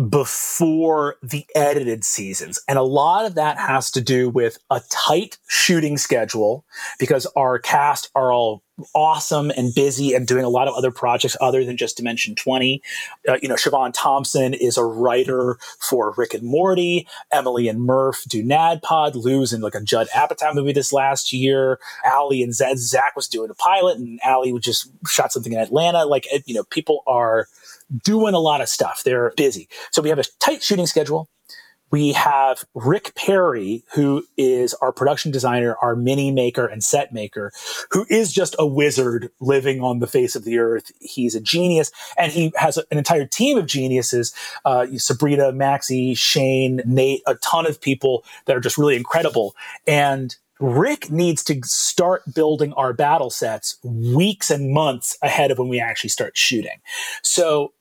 [0.09, 2.59] before the edited seasons.
[2.67, 6.65] And a lot of that has to do with a tight shooting schedule
[6.97, 11.37] because our cast are all awesome and busy and doing a lot of other projects
[11.41, 12.81] other than just Dimension 20.
[13.27, 17.07] Uh, you know, Siobhan Thompson is a writer for Rick and Morty.
[17.31, 19.15] Emily and Murph do NADDPOD.
[19.15, 21.79] Lou's in like a Judd Apatow movie this last year.
[22.05, 26.05] Ally and Zed, Zac was doing a pilot and Ally just shot something in Atlanta.
[26.05, 27.47] Like, you know, people are
[28.03, 29.03] doing a lot of stuff.
[29.03, 29.67] They're busy.
[29.91, 31.29] So we have a tight shooting schedule.
[31.91, 37.51] We have Rick Perry, who is our production designer, our mini maker and set maker,
[37.91, 40.91] who is just a wizard living on the face of the earth.
[40.99, 44.33] He's a genius and he has an entire team of geniuses.
[44.65, 49.55] Uh, Sabrina, Maxie, Shane, Nate, a ton of people that are just really incredible.
[49.85, 55.69] And Rick needs to start building our battle sets weeks and months ahead of when
[55.69, 56.79] we actually start shooting.
[57.23, 57.73] So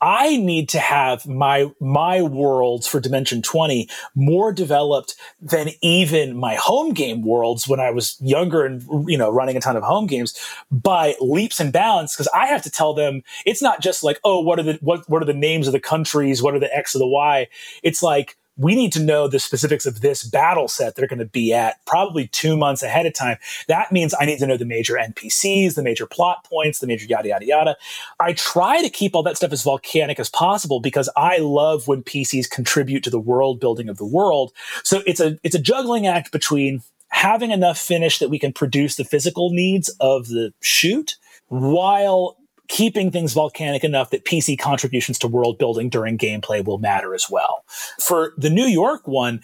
[0.00, 6.54] I need to have my my worlds for Dimension 20 more developed than even my
[6.54, 10.06] home game worlds when I was younger and you know running a ton of home
[10.06, 10.38] games
[10.70, 14.40] by leaps and bounds because I have to tell them it's not just like oh
[14.40, 16.42] what are the what what are the names of the countries?
[16.42, 17.48] What are the x or the y?
[17.82, 21.24] It's like we need to know the specifics of this battle set they're going to
[21.24, 23.38] be at probably two months ahead of time.
[23.68, 27.06] That means I need to know the major NPCs, the major plot points, the major
[27.06, 27.76] yada, yada, yada.
[28.20, 32.02] I try to keep all that stuff as volcanic as possible because I love when
[32.02, 34.52] PCs contribute to the world building of the world.
[34.84, 38.96] So it's a, it's a juggling act between having enough finish that we can produce
[38.96, 41.16] the physical needs of the shoot
[41.48, 42.36] while
[42.70, 47.26] keeping things volcanic enough that PC contributions to world building during gameplay will matter as
[47.28, 47.64] well.
[47.98, 49.40] For the New York one,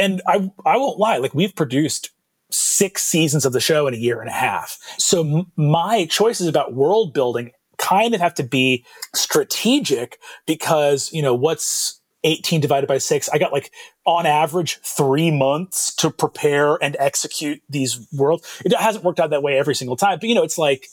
[0.00, 2.10] and I, I won't lie, like we've produced
[2.50, 4.78] six seasons of the show in a year and a half.
[4.98, 11.22] So m- my choices about world building kind of have to be strategic because, you
[11.22, 13.70] know, what's 18 divided by six, I got like
[14.04, 18.60] on average three months to prepare and execute these worlds.
[18.64, 20.88] It hasn't worked out that way every single time, but you know, it's like,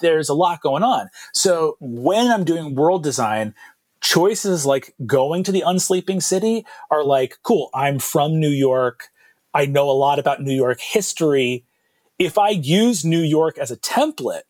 [0.00, 1.08] there's a lot going on.
[1.32, 3.54] So when I'm doing world design,
[4.00, 9.08] choices like going to the unsleeping city are like, cool, I'm from New York.
[9.54, 11.64] I know a lot about New York history.
[12.18, 14.42] If I use New York as a template,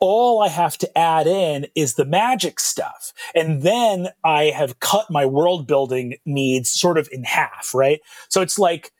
[0.00, 3.12] all I have to add in is the magic stuff.
[3.34, 8.00] And then I have cut my world building needs sort of in half, right?
[8.28, 8.92] So it's like,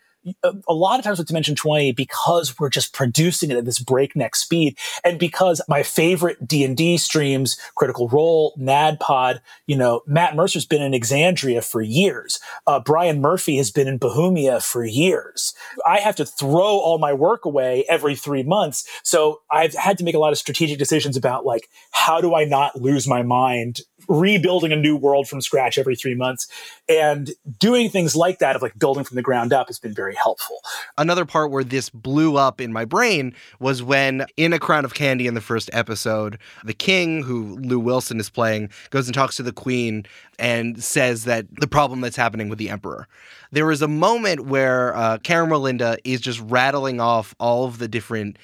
[0.42, 4.36] a lot of times with Dimension 20, because we're just producing it at this breakneck
[4.36, 10.82] speed, and because my favorite D&D streams, Critical Role, NADDPOD, you know, Matt Mercer's been
[10.82, 12.40] in Exandria for years.
[12.66, 15.54] Uh, Brian Murphy has been in Bahumia for years.
[15.86, 18.88] I have to throw all my work away every three months.
[19.02, 22.44] So I've had to make a lot of strategic decisions about like, how do I
[22.44, 26.48] not lose my mind rebuilding a new world from scratch every three months.
[26.88, 30.14] And doing things like that of like building from the ground up has been very
[30.14, 30.58] helpful.
[30.96, 34.94] Another part where this blew up in my brain was when in a crown of
[34.94, 39.36] candy in the first episode the king who lou wilson is playing goes and talks
[39.36, 40.04] to the queen
[40.38, 43.08] and says that the problem that's happening with the emperor.
[43.50, 48.36] There is a moment where uh, Caramelinda is just rattling off all of the different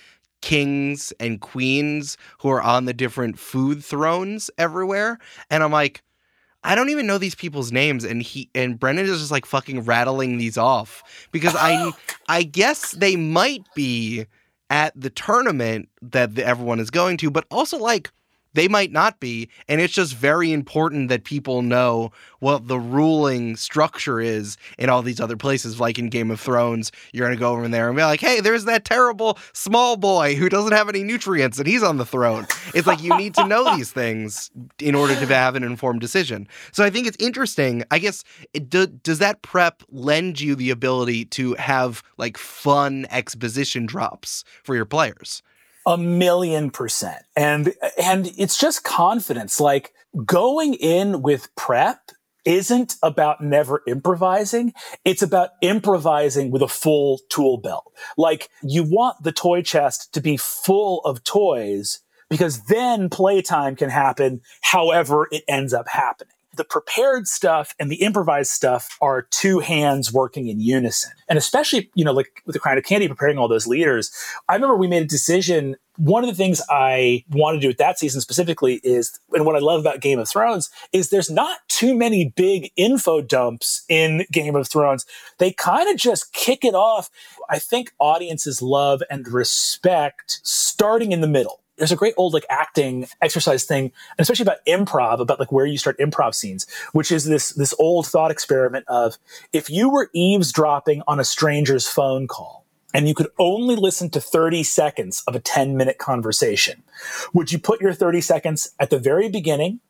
[0.45, 5.19] kings and queens who are on the different food thrones everywhere.
[5.49, 6.03] And I'm like,
[6.63, 9.85] I don't even know these people's names, and he and Brennan is just like fucking
[9.85, 11.03] rattling these off
[11.33, 11.93] because I
[12.29, 14.27] I guess they might be
[14.69, 18.13] at the tournament that the, everyone is going to, but also like
[18.55, 19.49] they might not be.
[19.69, 25.03] And it's just very important that people know what the ruling structure is in all
[25.03, 25.81] these other places.
[25.81, 28.41] Like in Game of Thrones, you're going to go over there and be like, hey,
[28.41, 32.47] there's that terrible small boy who doesn't have any nutrients and he's on the throne.
[32.75, 36.49] It's like you need to know these things in order to have an informed decision.
[36.73, 37.85] So I think it's interesting.
[37.91, 43.07] I guess, it, do, does that prep lend you the ability to have like fun
[43.11, 45.43] exposition drops for your players?
[45.87, 47.23] A million percent.
[47.37, 49.61] And, and it's just confidence.
[49.61, 49.93] Like
[50.25, 52.11] going in with prep
[52.45, 54.75] isn't about never improvising.
[55.05, 57.93] It's about improvising with a full tool belt.
[58.17, 63.91] Like you want the toy chest to be full of toys because then playtime can
[63.91, 69.61] happen however it ends up happening the prepared stuff and the improvised stuff are two
[69.61, 71.13] hands working in unison.
[71.29, 74.13] And especially, you know, like with the Crown of Candy preparing all those leaders,
[74.49, 77.79] I remember we made a decision one of the things I want to do with
[77.79, 81.59] that season specifically is, and what I love about Game of Thrones is there's not
[81.69, 85.07] too many big info dumps in Game of Thrones.
[85.39, 87.11] They kind of just kick it off.
[87.49, 92.47] I think audiences love and respect starting in the middle there's a great old like
[92.49, 97.11] acting exercise thing, and especially about improv, about like where you start improv scenes, which
[97.11, 99.19] is this this old thought experiment of
[99.53, 104.21] if you were eavesdropping on a stranger's phone call, and you could only listen to
[104.21, 106.83] 30 seconds of a 10 minute conversation,
[107.33, 109.81] would you put your 30 seconds at the very beginning,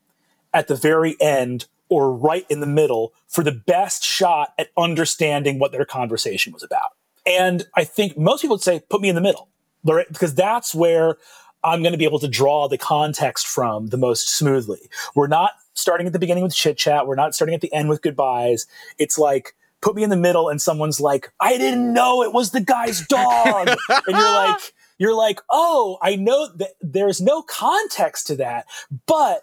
[0.53, 5.59] at the very end, or right in the middle for the best shot at understanding
[5.59, 6.93] what their conversation was about?
[7.27, 9.49] And I think most people would say, put me in the middle.
[9.85, 11.19] Because that's where
[11.65, 14.91] I'm going to be able to draw the context from the most smoothly.
[15.15, 17.07] We're not starting at the beginning with chit chat.
[17.07, 18.67] We're not starting at the end with goodbyes.
[18.99, 22.51] It's like, put me in the middle and someone's like, I didn't know it was
[22.51, 23.69] the guy's dog.
[23.89, 24.61] and you're like,
[24.99, 28.67] you're like, oh, I know that there's no context to that,
[29.07, 29.43] but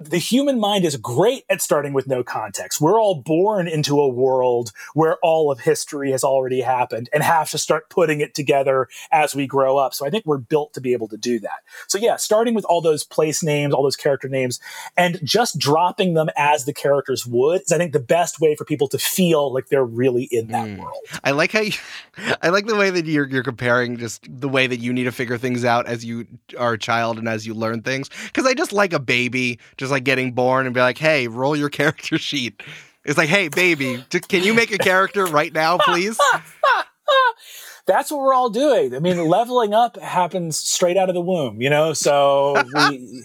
[0.00, 2.80] the human mind is great at starting with no context.
[2.80, 7.50] We're all born into a world where all of history has already happened and have
[7.50, 9.92] to start putting it together as we grow up.
[9.92, 11.60] So I think we're built to be able to do that.
[11.86, 14.58] So yeah, starting with all those place names, all those character names,
[14.96, 18.64] and just dropping them as the characters would is I think the best way for
[18.64, 20.78] people to feel like they're really in that mm.
[20.78, 20.96] world.
[21.22, 21.72] I like how you,
[22.42, 25.12] I like the way that you're you're comparing just the way that you need to
[25.12, 26.26] figure things out as you
[26.58, 28.08] are a child and as you learn things.
[28.24, 31.26] Because I just like a baby just just like getting born and be like, hey,
[31.26, 32.62] roll your character sheet.
[33.04, 36.18] It's like, hey, baby, can you make a character right now, please?
[37.86, 38.94] That's what we're all doing.
[38.94, 41.92] I mean, leveling up happens straight out of the womb, you know?
[41.92, 43.24] So we.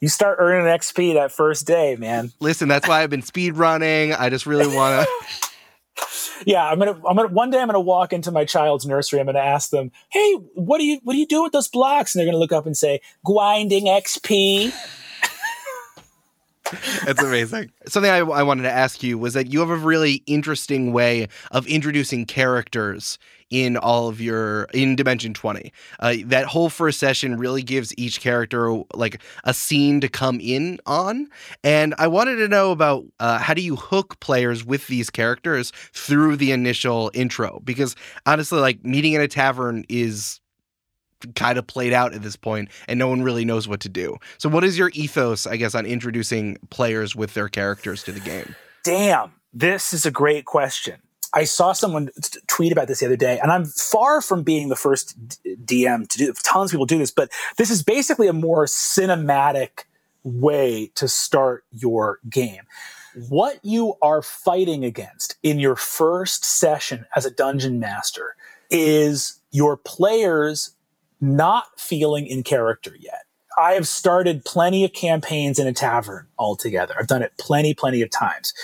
[0.00, 2.32] you start earning XP that first day, man.
[2.40, 4.12] Listen, that's why I've been speed running.
[4.12, 6.42] I just really want to.
[6.46, 7.28] yeah, I'm gonna, I'm gonna.
[7.28, 9.20] One day, I'm gonna walk into my child's nursery.
[9.20, 12.14] I'm gonna ask them, "Hey, what do you, what do you do with those blocks?"
[12.14, 14.72] And they're gonna look up and say, "Grinding XP."
[17.04, 17.70] That's amazing.
[17.86, 21.28] Something I, I, wanted to ask you was that you have a really interesting way
[21.50, 23.18] of introducing characters
[23.50, 25.72] in all of your in Dimension 20.
[26.00, 30.78] Uh, that whole first session really gives each character like a scene to come in
[30.86, 31.28] on.
[31.62, 35.70] And I wanted to know about uh, how do you hook players with these characters
[35.92, 37.60] through the initial intro?
[37.62, 37.94] Because
[38.24, 40.40] honestly, like meeting in a tavern is
[41.34, 44.16] kind of played out at this point and no one really knows what to do.
[44.38, 48.20] So what is your ethos, I guess, on introducing players with their characters to the
[48.20, 48.54] game?
[48.84, 51.00] Damn, this is a great question.
[51.34, 54.68] I saw someone t- tweet about this the other day, and I'm far from being
[54.68, 56.32] the first d- DM to do.
[56.44, 59.84] Tons of people do this, but this is basically a more cinematic
[60.24, 62.62] way to start your game.
[63.28, 68.36] What you are fighting against in your first session as a dungeon master
[68.70, 70.74] is your players
[71.22, 73.24] not feeling in character yet.
[73.56, 76.94] I have started plenty of campaigns in a tavern altogether.
[76.98, 78.54] I've done it plenty, plenty of times.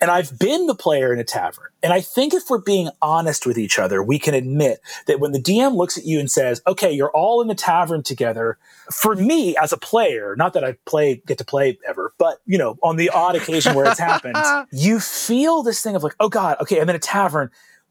[0.00, 1.66] And I've been the player in a tavern.
[1.82, 5.32] And I think if we're being honest with each other, we can admit that when
[5.32, 8.58] the DM looks at you and says, okay, you're all in the tavern together,
[8.92, 12.58] for me as a player, not that I play, get to play ever, but you
[12.58, 14.36] know, on the odd occasion where it's happened,
[14.72, 17.50] you feel this thing of like, oh God, okay, I'm in a tavern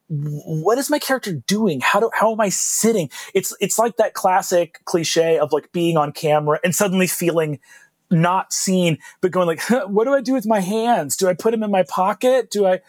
[0.10, 1.82] what is my character doing?
[1.82, 3.10] How do how am I sitting?
[3.34, 7.60] It's it's like that classic cliche of like being on camera and suddenly feeling
[8.10, 11.18] not seen, but going like, what do I do with my hands?
[11.18, 12.50] Do I put them in my pocket?
[12.50, 12.80] Do I,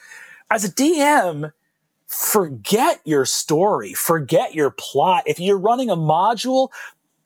[0.51, 1.53] as a DM,
[2.07, 5.25] forget your story, forget your plot.
[5.27, 6.71] If you're running a module,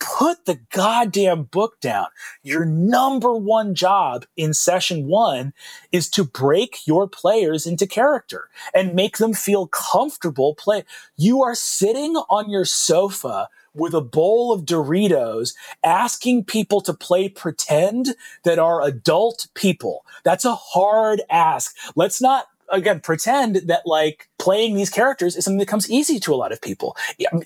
[0.03, 2.07] put the goddamn book down.
[2.43, 5.53] Your number one job in session one
[5.93, 10.85] is to break your players into character and make them feel comfortable play.
[11.17, 17.29] You are sitting on your sofa with a bowl of Doritos asking people to play
[17.29, 20.05] pretend that are adult people.
[20.25, 21.77] That's a hard ask.
[21.97, 26.35] Let's not again pretend that like playing these characters is something that comes easy to
[26.35, 26.97] a lot of people.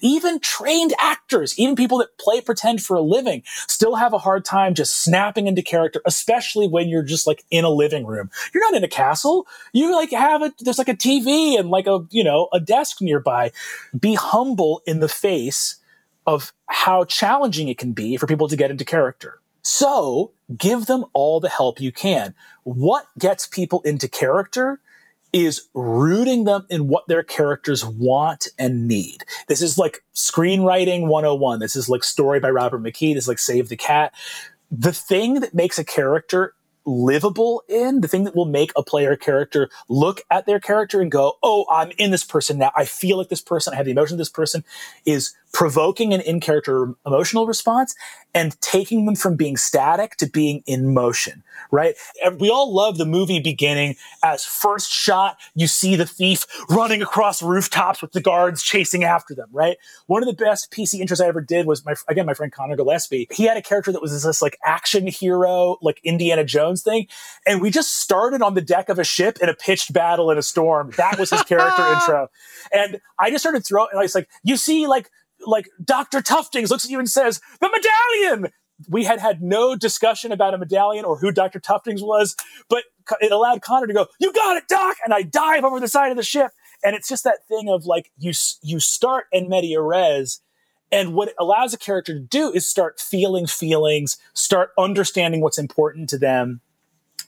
[0.00, 4.44] Even trained actors even people that play pretend for a living still have a hard
[4.44, 8.30] time just snapping into character especially when you're just like in a living room.
[8.54, 9.46] You're not in a castle.
[9.72, 13.02] You like have a there's like a tv and like a you know a desk
[13.02, 13.52] nearby.
[13.98, 15.76] Be humble in the face
[16.26, 19.40] of how challenging it can be for people to get into character.
[19.62, 22.34] So give them all the help you can.
[22.64, 24.80] What gets people into character
[25.36, 29.22] is rooting them in what their characters want and need.
[29.48, 31.58] This is like screenwriting 101.
[31.58, 33.12] This is like story by Robert McKee.
[33.12, 34.14] This is like Save the Cat.
[34.70, 36.54] The thing that makes a character
[36.86, 41.10] livable in, the thing that will make a player character look at their character and
[41.10, 42.72] go, Oh, I'm in this person now.
[42.74, 43.74] I feel like this person.
[43.74, 44.64] I have the emotion of this person
[45.04, 47.94] is provoking an in character emotional response
[48.34, 51.94] and taking them from being static to being in motion, right?
[52.22, 57.00] And we all love the movie beginning as first shot, you see the thief running
[57.00, 59.78] across rooftops with the guards chasing after them, right?
[60.06, 62.76] One of the best PC intros I ever did was my, again, my friend Connor
[62.76, 63.26] Gillespie.
[63.30, 67.06] He had a character that was this like action hero, like Indiana Jones thing.
[67.46, 70.36] And we just started on the deck of a ship in a pitched battle in
[70.36, 70.90] a storm.
[70.98, 72.28] That was his character intro.
[72.70, 75.10] And I just started throwing, and I was like, you see like
[75.44, 76.20] like Dr.
[76.20, 78.52] Tuftings looks at you and says, the medallion.
[78.88, 81.58] We had had no discussion about a medallion or who Dr.
[81.60, 82.36] Tuftings was,
[82.68, 82.84] but
[83.22, 84.98] it allowed Connor to go, you got it, Doc.
[85.02, 86.50] And I dive over the side of the ship.
[86.84, 88.32] And it's just that thing of like, you,
[88.62, 90.42] you start in media res
[90.92, 95.58] and what it allows a character to do is start feeling feelings, start understanding what's
[95.58, 96.60] important to them,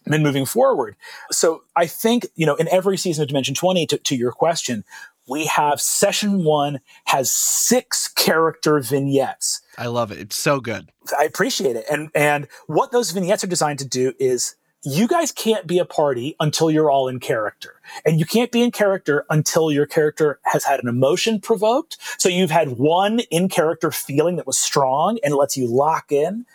[0.04, 0.96] and then moving forward.
[1.30, 4.84] So I think, you know, in every season of Dimension 20, to, to your question,
[5.28, 9.60] we have session one has six character vignettes.
[9.76, 10.18] I love it.
[10.18, 10.90] It's so good.
[11.16, 11.84] I appreciate it.
[11.90, 15.84] And and what those vignettes are designed to do is you guys can't be a
[15.84, 17.74] party until you're all in character.
[18.06, 21.98] And you can't be in character until your character has had an emotion provoked.
[22.16, 26.46] So you've had one in character feeling that was strong and lets you lock in.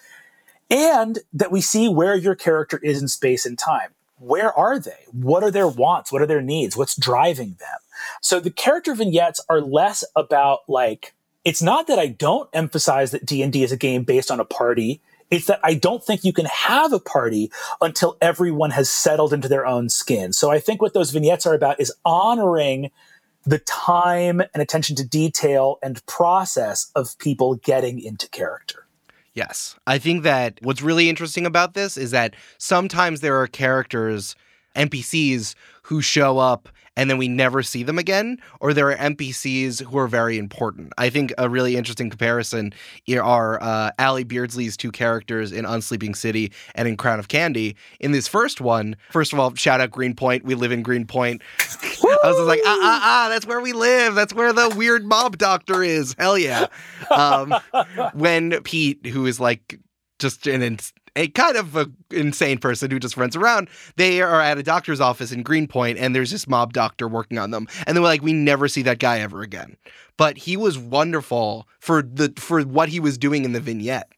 [0.70, 3.90] And that we see where your character is in space and time.
[4.24, 5.06] Where are they?
[5.12, 6.10] What are their wants?
[6.10, 6.78] What are their needs?
[6.78, 7.80] What's driving them?
[8.22, 11.14] So the character vignettes are less about like,
[11.44, 15.02] it's not that I don't emphasize that D&D is a game based on a party.
[15.30, 17.52] It's that I don't think you can have a party
[17.82, 20.32] until everyone has settled into their own skin.
[20.32, 22.92] So I think what those vignettes are about is honoring
[23.46, 28.83] the time and attention to detail and process of people getting into character.
[29.34, 29.76] Yes.
[29.88, 34.36] I think that what's really interesting about this is that sometimes there are characters,
[34.76, 39.84] NPCs, who show up and then we never see them again, or there are NPCs
[39.84, 40.94] who are very important.
[40.98, 42.74] I think a really interesting comparison
[43.12, 47.76] are uh, Ally Beardsley's two characters in Unsleeping City and in Crown of Candy.
[48.00, 50.46] In this first one, first of all, shout out Greenpoint.
[50.46, 51.42] We live in Greenpoint.
[52.24, 54.16] I was just like, ah, ah, ah, that's where we live.
[54.16, 56.16] That's where the weird mob doctor is.
[56.18, 56.68] Hell yeah.
[57.12, 57.54] Um,
[58.14, 59.78] when Pete, who is like
[60.20, 60.80] just an
[61.16, 63.70] a kind of a insane person who just runs around.
[63.98, 67.52] They are at a doctor's office in Greenpoint, and there's this mob doctor working on
[67.52, 69.78] them, and they're like, we never see that guy ever again.
[70.18, 74.10] But he was wonderful for the for what he was doing in the vignette.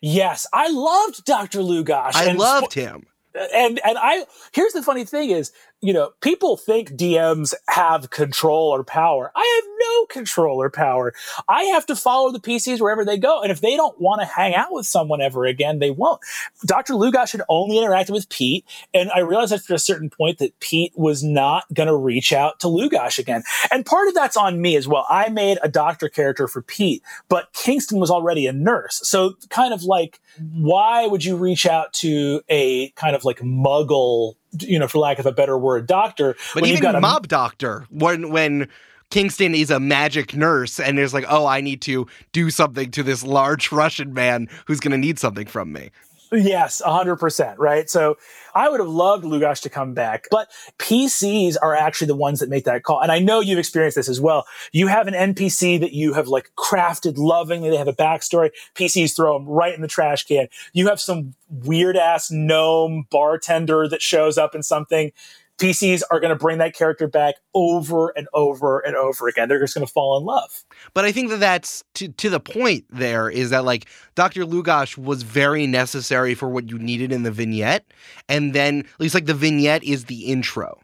[0.00, 2.14] Yes, I loved Doctor Lugosh.
[2.14, 5.52] I loved him and and I here's the funny thing is,
[5.82, 9.32] you know, people think DMs have control or power.
[9.34, 11.14] I have no control or power.
[11.48, 14.26] I have to follow the PCs wherever they go, and if they don't want to
[14.26, 16.20] hang out with someone ever again, they won't.
[16.66, 16.94] Dr.
[16.94, 20.92] Lugosh had only interacted with Pete, and I realized after a certain point that Pete
[20.94, 23.42] was not going to reach out to Lugosh again.
[23.70, 25.06] And part of that's on me as well.
[25.08, 29.72] I made a doctor character for Pete, but Kingston was already a nurse, so kind
[29.72, 30.20] of like,
[30.52, 34.98] why would you reach out to a kind of of like muggle, you know, for
[34.98, 36.36] lack of a better word, doctor.
[36.54, 38.68] But even got a mob doctor, when when
[39.10, 43.02] Kingston is a magic nurse and is like, oh, I need to do something to
[43.02, 45.90] this large Russian man who's going to need something from me.
[46.32, 47.90] Yes, 100%, right?
[47.90, 48.16] So
[48.54, 52.48] I would have loved Lugash to come back, but PCs are actually the ones that
[52.48, 53.00] make that call.
[53.00, 54.46] And I know you've experienced this as well.
[54.72, 57.68] You have an NPC that you have like crafted lovingly.
[57.68, 58.50] They have a backstory.
[58.74, 60.48] PCs throw them right in the trash can.
[60.72, 65.12] You have some weird ass gnome bartender that shows up in something
[65.58, 69.48] PCs are going to bring that character back over and over and over again.
[69.48, 70.64] They're just going to fall in love.
[70.94, 74.44] But I think that that's to, to the point there is that like Dr.
[74.44, 77.86] Lugosh was very necessary for what you needed in the vignette.
[78.28, 80.80] And then at least like the vignette is the intro.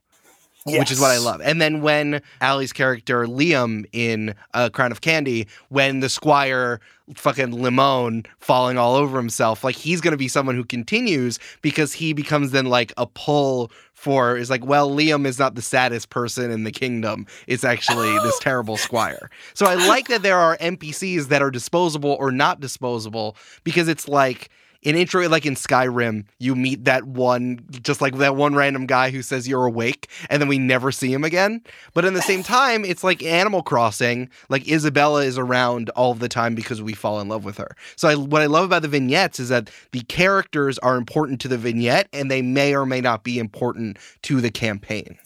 [0.66, 0.80] Yes.
[0.80, 1.40] Which is what I love.
[1.40, 6.80] And then when Ally's character Liam in uh, Crown of Candy, when the squire
[7.14, 11.92] fucking Limon falling all over himself, like he's going to be someone who continues because
[11.94, 16.10] he becomes then like a pull for is like, well, Liam is not the saddest
[16.10, 17.26] person in the kingdom.
[17.46, 19.30] It's actually this terrible squire.
[19.54, 24.06] So I like that there are NPCs that are disposable or not disposable because it's
[24.06, 24.50] like
[24.82, 29.10] in intro like in Skyrim, you meet that one just like that one random guy
[29.10, 31.62] who says you're awake and then we never see him again.
[31.94, 36.28] But in the same time, it's like Animal Crossing, like Isabella is around all the
[36.28, 37.76] time because we fall in love with her.
[37.96, 41.48] So I, what I love about the vignettes is that the characters are important to
[41.48, 45.18] the vignette and they may or may not be important to the campaign.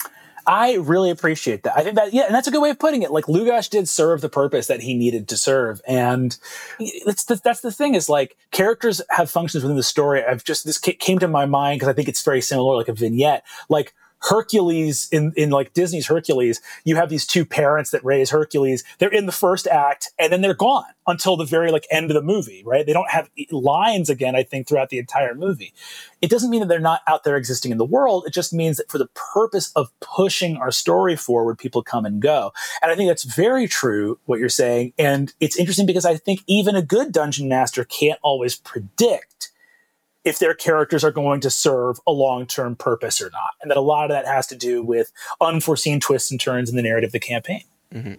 [0.47, 1.77] I really appreciate that.
[1.77, 3.11] I think that, yeah, and that's a good way of putting it.
[3.11, 5.81] Like Lugash did serve the purpose that he needed to serve.
[5.87, 6.37] And
[7.07, 10.25] that's the, that's the thing is like characters have functions within the story.
[10.25, 12.93] I've just, this came to my mind because I think it's very similar, like a
[12.93, 13.45] vignette.
[13.69, 18.85] Like Hercules in, in like Disney's Hercules, you have these two parents that raise Hercules.
[18.99, 22.15] They're in the first act and then they're gone until the very like end of
[22.15, 22.87] the movie, right?
[22.87, 25.75] They don't have lines again, I think, throughout the entire movie.
[26.21, 28.25] It doesn't mean that they're not out there existing in the world.
[28.27, 32.23] It just means that for the purpose of pushing our story forward, people come and
[32.23, 32.53] go.
[32.81, 34.93] And I think that's very true, what you're saying.
[34.99, 39.52] And it's interesting because I think even a good dungeon master can't always predict
[40.25, 43.51] if their characters are going to serve a long term purpose or not.
[43.61, 46.77] And that a lot of that has to do with unforeseen twists and turns in
[46.77, 47.65] the narrative of the campaign.
[47.93, 48.15] Mm-hmm.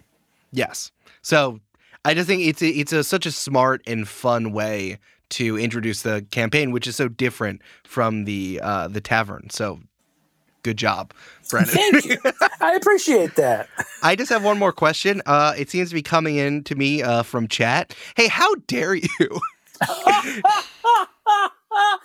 [0.51, 0.91] Yes.
[1.21, 1.59] So
[2.05, 4.99] I just think it's a, it's a, such a smart and fun way
[5.29, 9.49] to introduce the campaign, which is so different from the uh, the tavern.
[9.49, 9.79] So
[10.61, 11.11] good job,
[11.49, 11.69] Brennan.
[11.71, 12.17] Thank you.
[12.61, 13.67] I appreciate that.
[14.03, 15.21] I just have one more question.
[15.25, 17.95] Uh, it seems to be coming in to me uh, from chat.
[18.15, 19.07] Hey, how dare you?
[21.74, 21.99] Ah,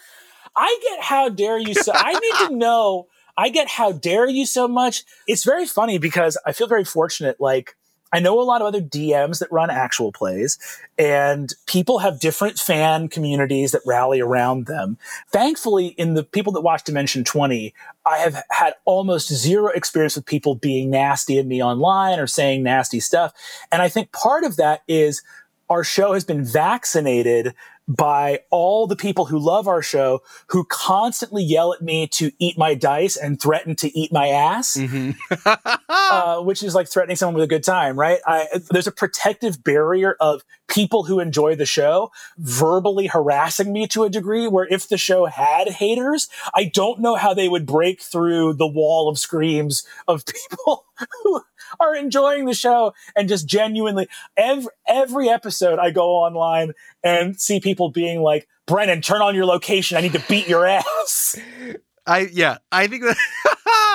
[0.56, 4.44] I get how dare you so I need to know I get how dare you
[4.44, 5.04] so much.
[5.28, 7.76] It's very funny because I feel very fortunate like
[8.12, 10.58] I know a lot of other DMs that run actual plays,
[10.98, 14.96] and people have different fan communities that rally around them.
[15.30, 17.74] Thankfully, in the people that watch Dimension 20,
[18.06, 22.62] I have had almost zero experience with people being nasty at me online or saying
[22.62, 23.32] nasty stuff.
[23.70, 25.22] And I think part of that is
[25.68, 27.54] our show has been vaccinated
[27.88, 32.58] by all the people who love our show who constantly yell at me to eat
[32.58, 35.12] my dice and threaten to eat my ass, mm-hmm.
[35.88, 38.20] uh, which is like threatening someone with a good time, right?
[38.26, 44.04] I, there's a protective barrier of people who enjoy the show verbally harassing me to
[44.04, 48.02] a degree where if the show had haters, I don't know how they would break
[48.02, 50.84] through the wall of screams of people
[51.22, 51.42] who
[51.80, 56.72] are enjoying the show and just genuinely every, every episode I go online
[57.02, 59.96] and see people being like, Brennan, turn on your location.
[59.96, 61.38] I need to beat your ass.
[62.06, 63.16] I yeah, I think that.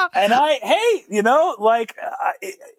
[0.14, 2.32] and I hey, you know, like uh,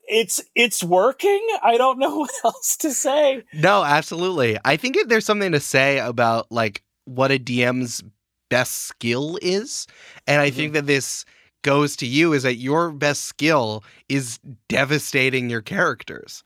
[0.04, 1.44] it's it's working.
[1.60, 3.42] I don't know what else to say.
[3.52, 4.58] No, absolutely.
[4.64, 8.02] I think if there's something to say about like what a DM's
[8.48, 9.88] best skill is,
[10.28, 10.56] and I mm-hmm.
[10.56, 11.24] think that this
[11.62, 16.44] goes to you is that your best skill is devastating your characters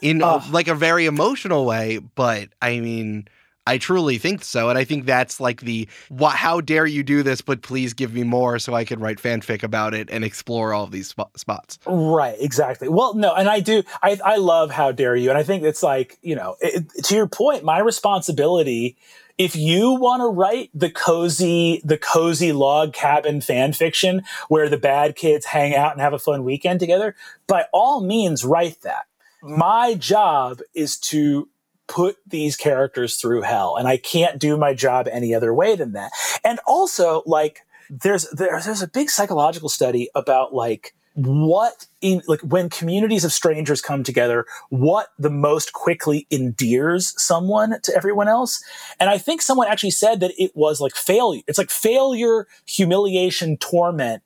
[0.00, 0.18] in
[0.50, 3.26] like a very emotional way but i mean
[3.66, 7.22] i truly think so and i think that's like the what how dare you do
[7.22, 10.72] this but please give me more so i can write fanfic about it and explore
[10.72, 11.78] all of these sp- spots.
[11.86, 12.88] Right exactly.
[12.88, 15.82] Well no and i do i i love how dare you and i think it's
[15.82, 18.96] like you know it, to your point my responsibility
[19.38, 24.78] if you want to write the cozy, the cozy log cabin fan fiction where the
[24.78, 27.14] bad kids hang out and have a fun weekend together,
[27.46, 29.06] by all means, write that.
[29.42, 31.48] My job is to
[31.86, 35.92] put these characters through hell, and I can't do my job any other way than
[35.92, 36.10] that.
[36.44, 37.60] And also, like,
[37.90, 43.32] there's there's, there's a big psychological study about like what in like when communities of
[43.32, 48.62] strangers come together what the most quickly endears someone to everyone else
[49.00, 53.56] and i think someone actually said that it was like failure it's like failure humiliation
[53.56, 54.22] torment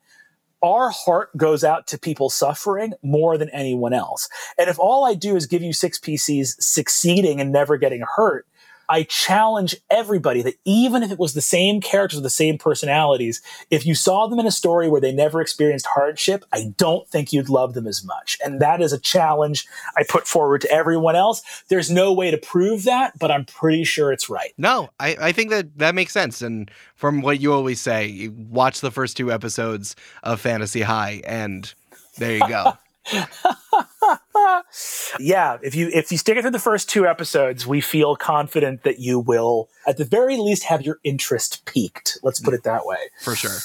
[0.63, 4.29] our heart goes out to people suffering more than anyone else.
[4.57, 8.45] And if all i do is give you six pcs succeeding and never getting hurt
[8.91, 13.41] I challenge everybody that even if it was the same characters with the same personalities,
[13.69, 17.31] if you saw them in a story where they never experienced hardship, I don't think
[17.31, 18.37] you'd love them as much.
[18.43, 19.65] And that is a challenge
[19.95, 21.41] I put forward to everyone else.
[21.69, 24.53] There's no way to prove that, but I'm pretty sure it's right.
[24.57, 26.41] No, I, I think that that makes sense.
[26.41, 31.21] And from what you always say, you watch the first two episodes of Fantasy High,
[31.25, 31.73] and
[32.17, 32.73] there you go.
[35.19, 38.83] yeah, if you if you stick it through the first two episodes, we feel confident
[38.83, 42.19] that you will at the very least have your interest peaked.
[42.23, 42.97] Let's put it that way.
[43.21, 43.57] For sure.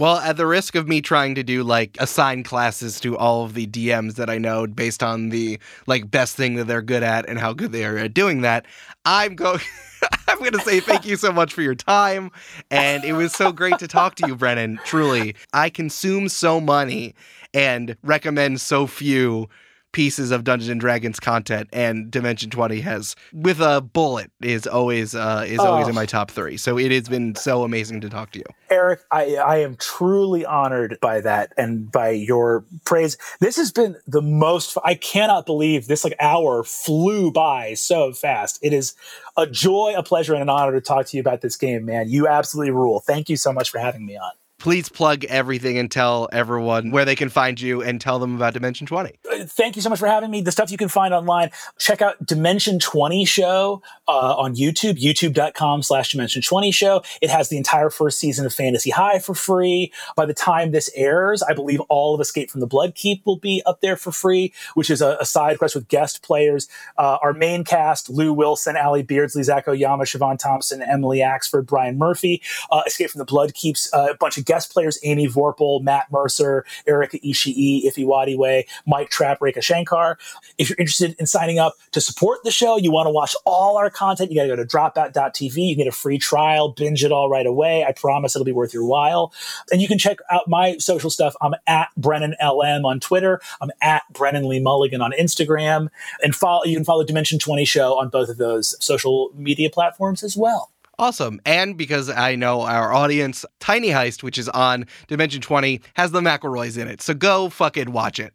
[0.00, 3.52] Well, at the risk of me trying to do like assign classes to all of
[3.52, 7.28] the DMs that I know based on the like best thing that they're good at
[7.28, 8.64] and how good they are at doing that,
[9.04, 9.60] I'm going
[10.26, 12.30] I'm going to say thank you so much for your time
[12.70, 14.80] and it was so great to talk to you, Brennan.
[14.84, 15.34] Truly.
[15.52, 17.14] I consume so money
[17.54, 19.48] and recommend so few
[19.92, 25.14] pieces of Dungeons and Dragons content, and Dimension Twenty has, with a bullet, is always
[25.14, 25.64] uh, is oh.
[25.64, 26.56] always in my top three.
[26.56, 29.00] So it has been so amazing to talk to you, Eric.
[29.10, 33.16] I I am truly honored by that and by your praise.
[33.40, 34.76] This has been the most.
[34.84, 38.58] I cannot believe this like hour flew by so fast.
[38.62, 38.94] It is
[39.36, 42.08] a joy, a pleasure, and an honor to talk to you about this game, man.
[42.08, 43.00] You absolutely rule.
[43.00, 44.32] Thank you so much for having me on.
[44.60, 48.52] Please plug everything and tell everyone where they can find you and tell them about
[48.52, 49.08] Dimension 20.
[49.08, 50.42] Uh, thank you so much for having me.
[50.42, 55.82] The stuff you can find online, check out Dimension 20 Show uh, on YouTube, youtube.com
[55.82, 57.02] slash Dimension 20 Show.
[57.22, 59.94] It has the entire first season of Fantasy High for free.
[60.14, 63.62] By the time this airs, I believe all of Escape from the Bloodkeep will be
[63.64, 66.68] up there for free, which is a, a side quest with guest players.
[66.98, 71.96] Uh, our main cast, Lou Wilson, Ally Beardsley, Zac Oyama, Siobhan Thompson, Emily Axford, Brian
[71.96, 72.42] Murphy.
[72.70, 76.64] Uh, Escape from the Bloodkeep's uh, a bunch of guest players, Amy Vorpahl, Matt Mercer,
[76.84, 80.18] Erika Ishii, Ify Mike Trapp, Rekha Shankar.
[80.58, 83.76] If you're interested in signing up to support the show, you want to watch all
[83.76, 85.54] our content, you got to go to dropout.tv.
[85.54, 87.84] You can get a free trial, binge it all right away.
[87.84, 89.32] I promise it'll be worth your while.
[89.70, 91.36] And you can check out my social stuff.
[91.40, 93.40] I'm at Brennan LM on Twitter.
[93.60, 95.90] I'm at Brennan Lee Mulligan on Instagram.
[96.24, 100.24] And follow, you can follow Dimension 20 Show on both of those social media platforms
[100.24, 100.72] as well.
[101.00, 101.40] Awesome.
[101.46, 106.20] And because I know our audience, Tiny Heist, which is on Dimension 20, has the
[106.20, 107.00] McElroys in it.
[107.00, 108.34] So go fucking watch it.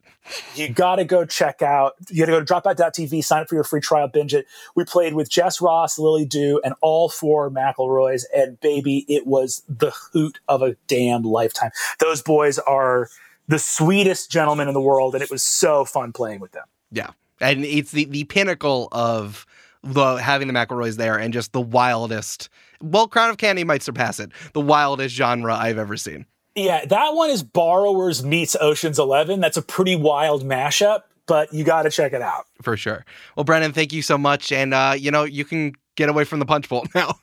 [0.55, 3.53] You got to go check out, you got to go to dropout.tv, sign up for
[3.53, 4.47] your free trial, binge it.
[4.73, 8.23] We played with Jess Ross, Lily Du, and all four McElroys.
[8.35, 11.69] And baby, it was the hoot of a damn lifetime.
[11.99, 13.09] Those boys are
[13.47, 15.13] the sweetest gentlemen in the world.
[15.13, 16.65] And it was so fun playing with them.
[16.91, 17.11] Yeah.
[17.39, 19.45] And it's the, the pinnacle of
[19.85, 22.49] the having the McElroys there and just the wildest.
[22.81, 24.31] Well, Crown of Candy might surpass it.
[24.53, 26.25] The wildest genre I've ever seen.
[26.55, 29.39] Yeah, that one is Borrowers meets Ocean's Eleven.
[29.41, 33.05] That's a pretty wild mashup, but you got to check it out for sure.
[33.35, 36.39] Well, Brennan, thank you so much, and uh, you know you can get away from
[36.39, 37.15] the punch bowl now.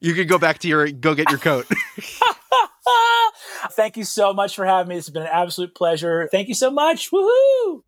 [0.00, 1.66] you can go back to your go get your coat.
[3.72, 4.96] Thank you so much for having me.
[4.96, 6.28] It's been an absolute pleasure.
[6.30, 7.10] Thank you so much.
[7.10, 7.82] Woohoo!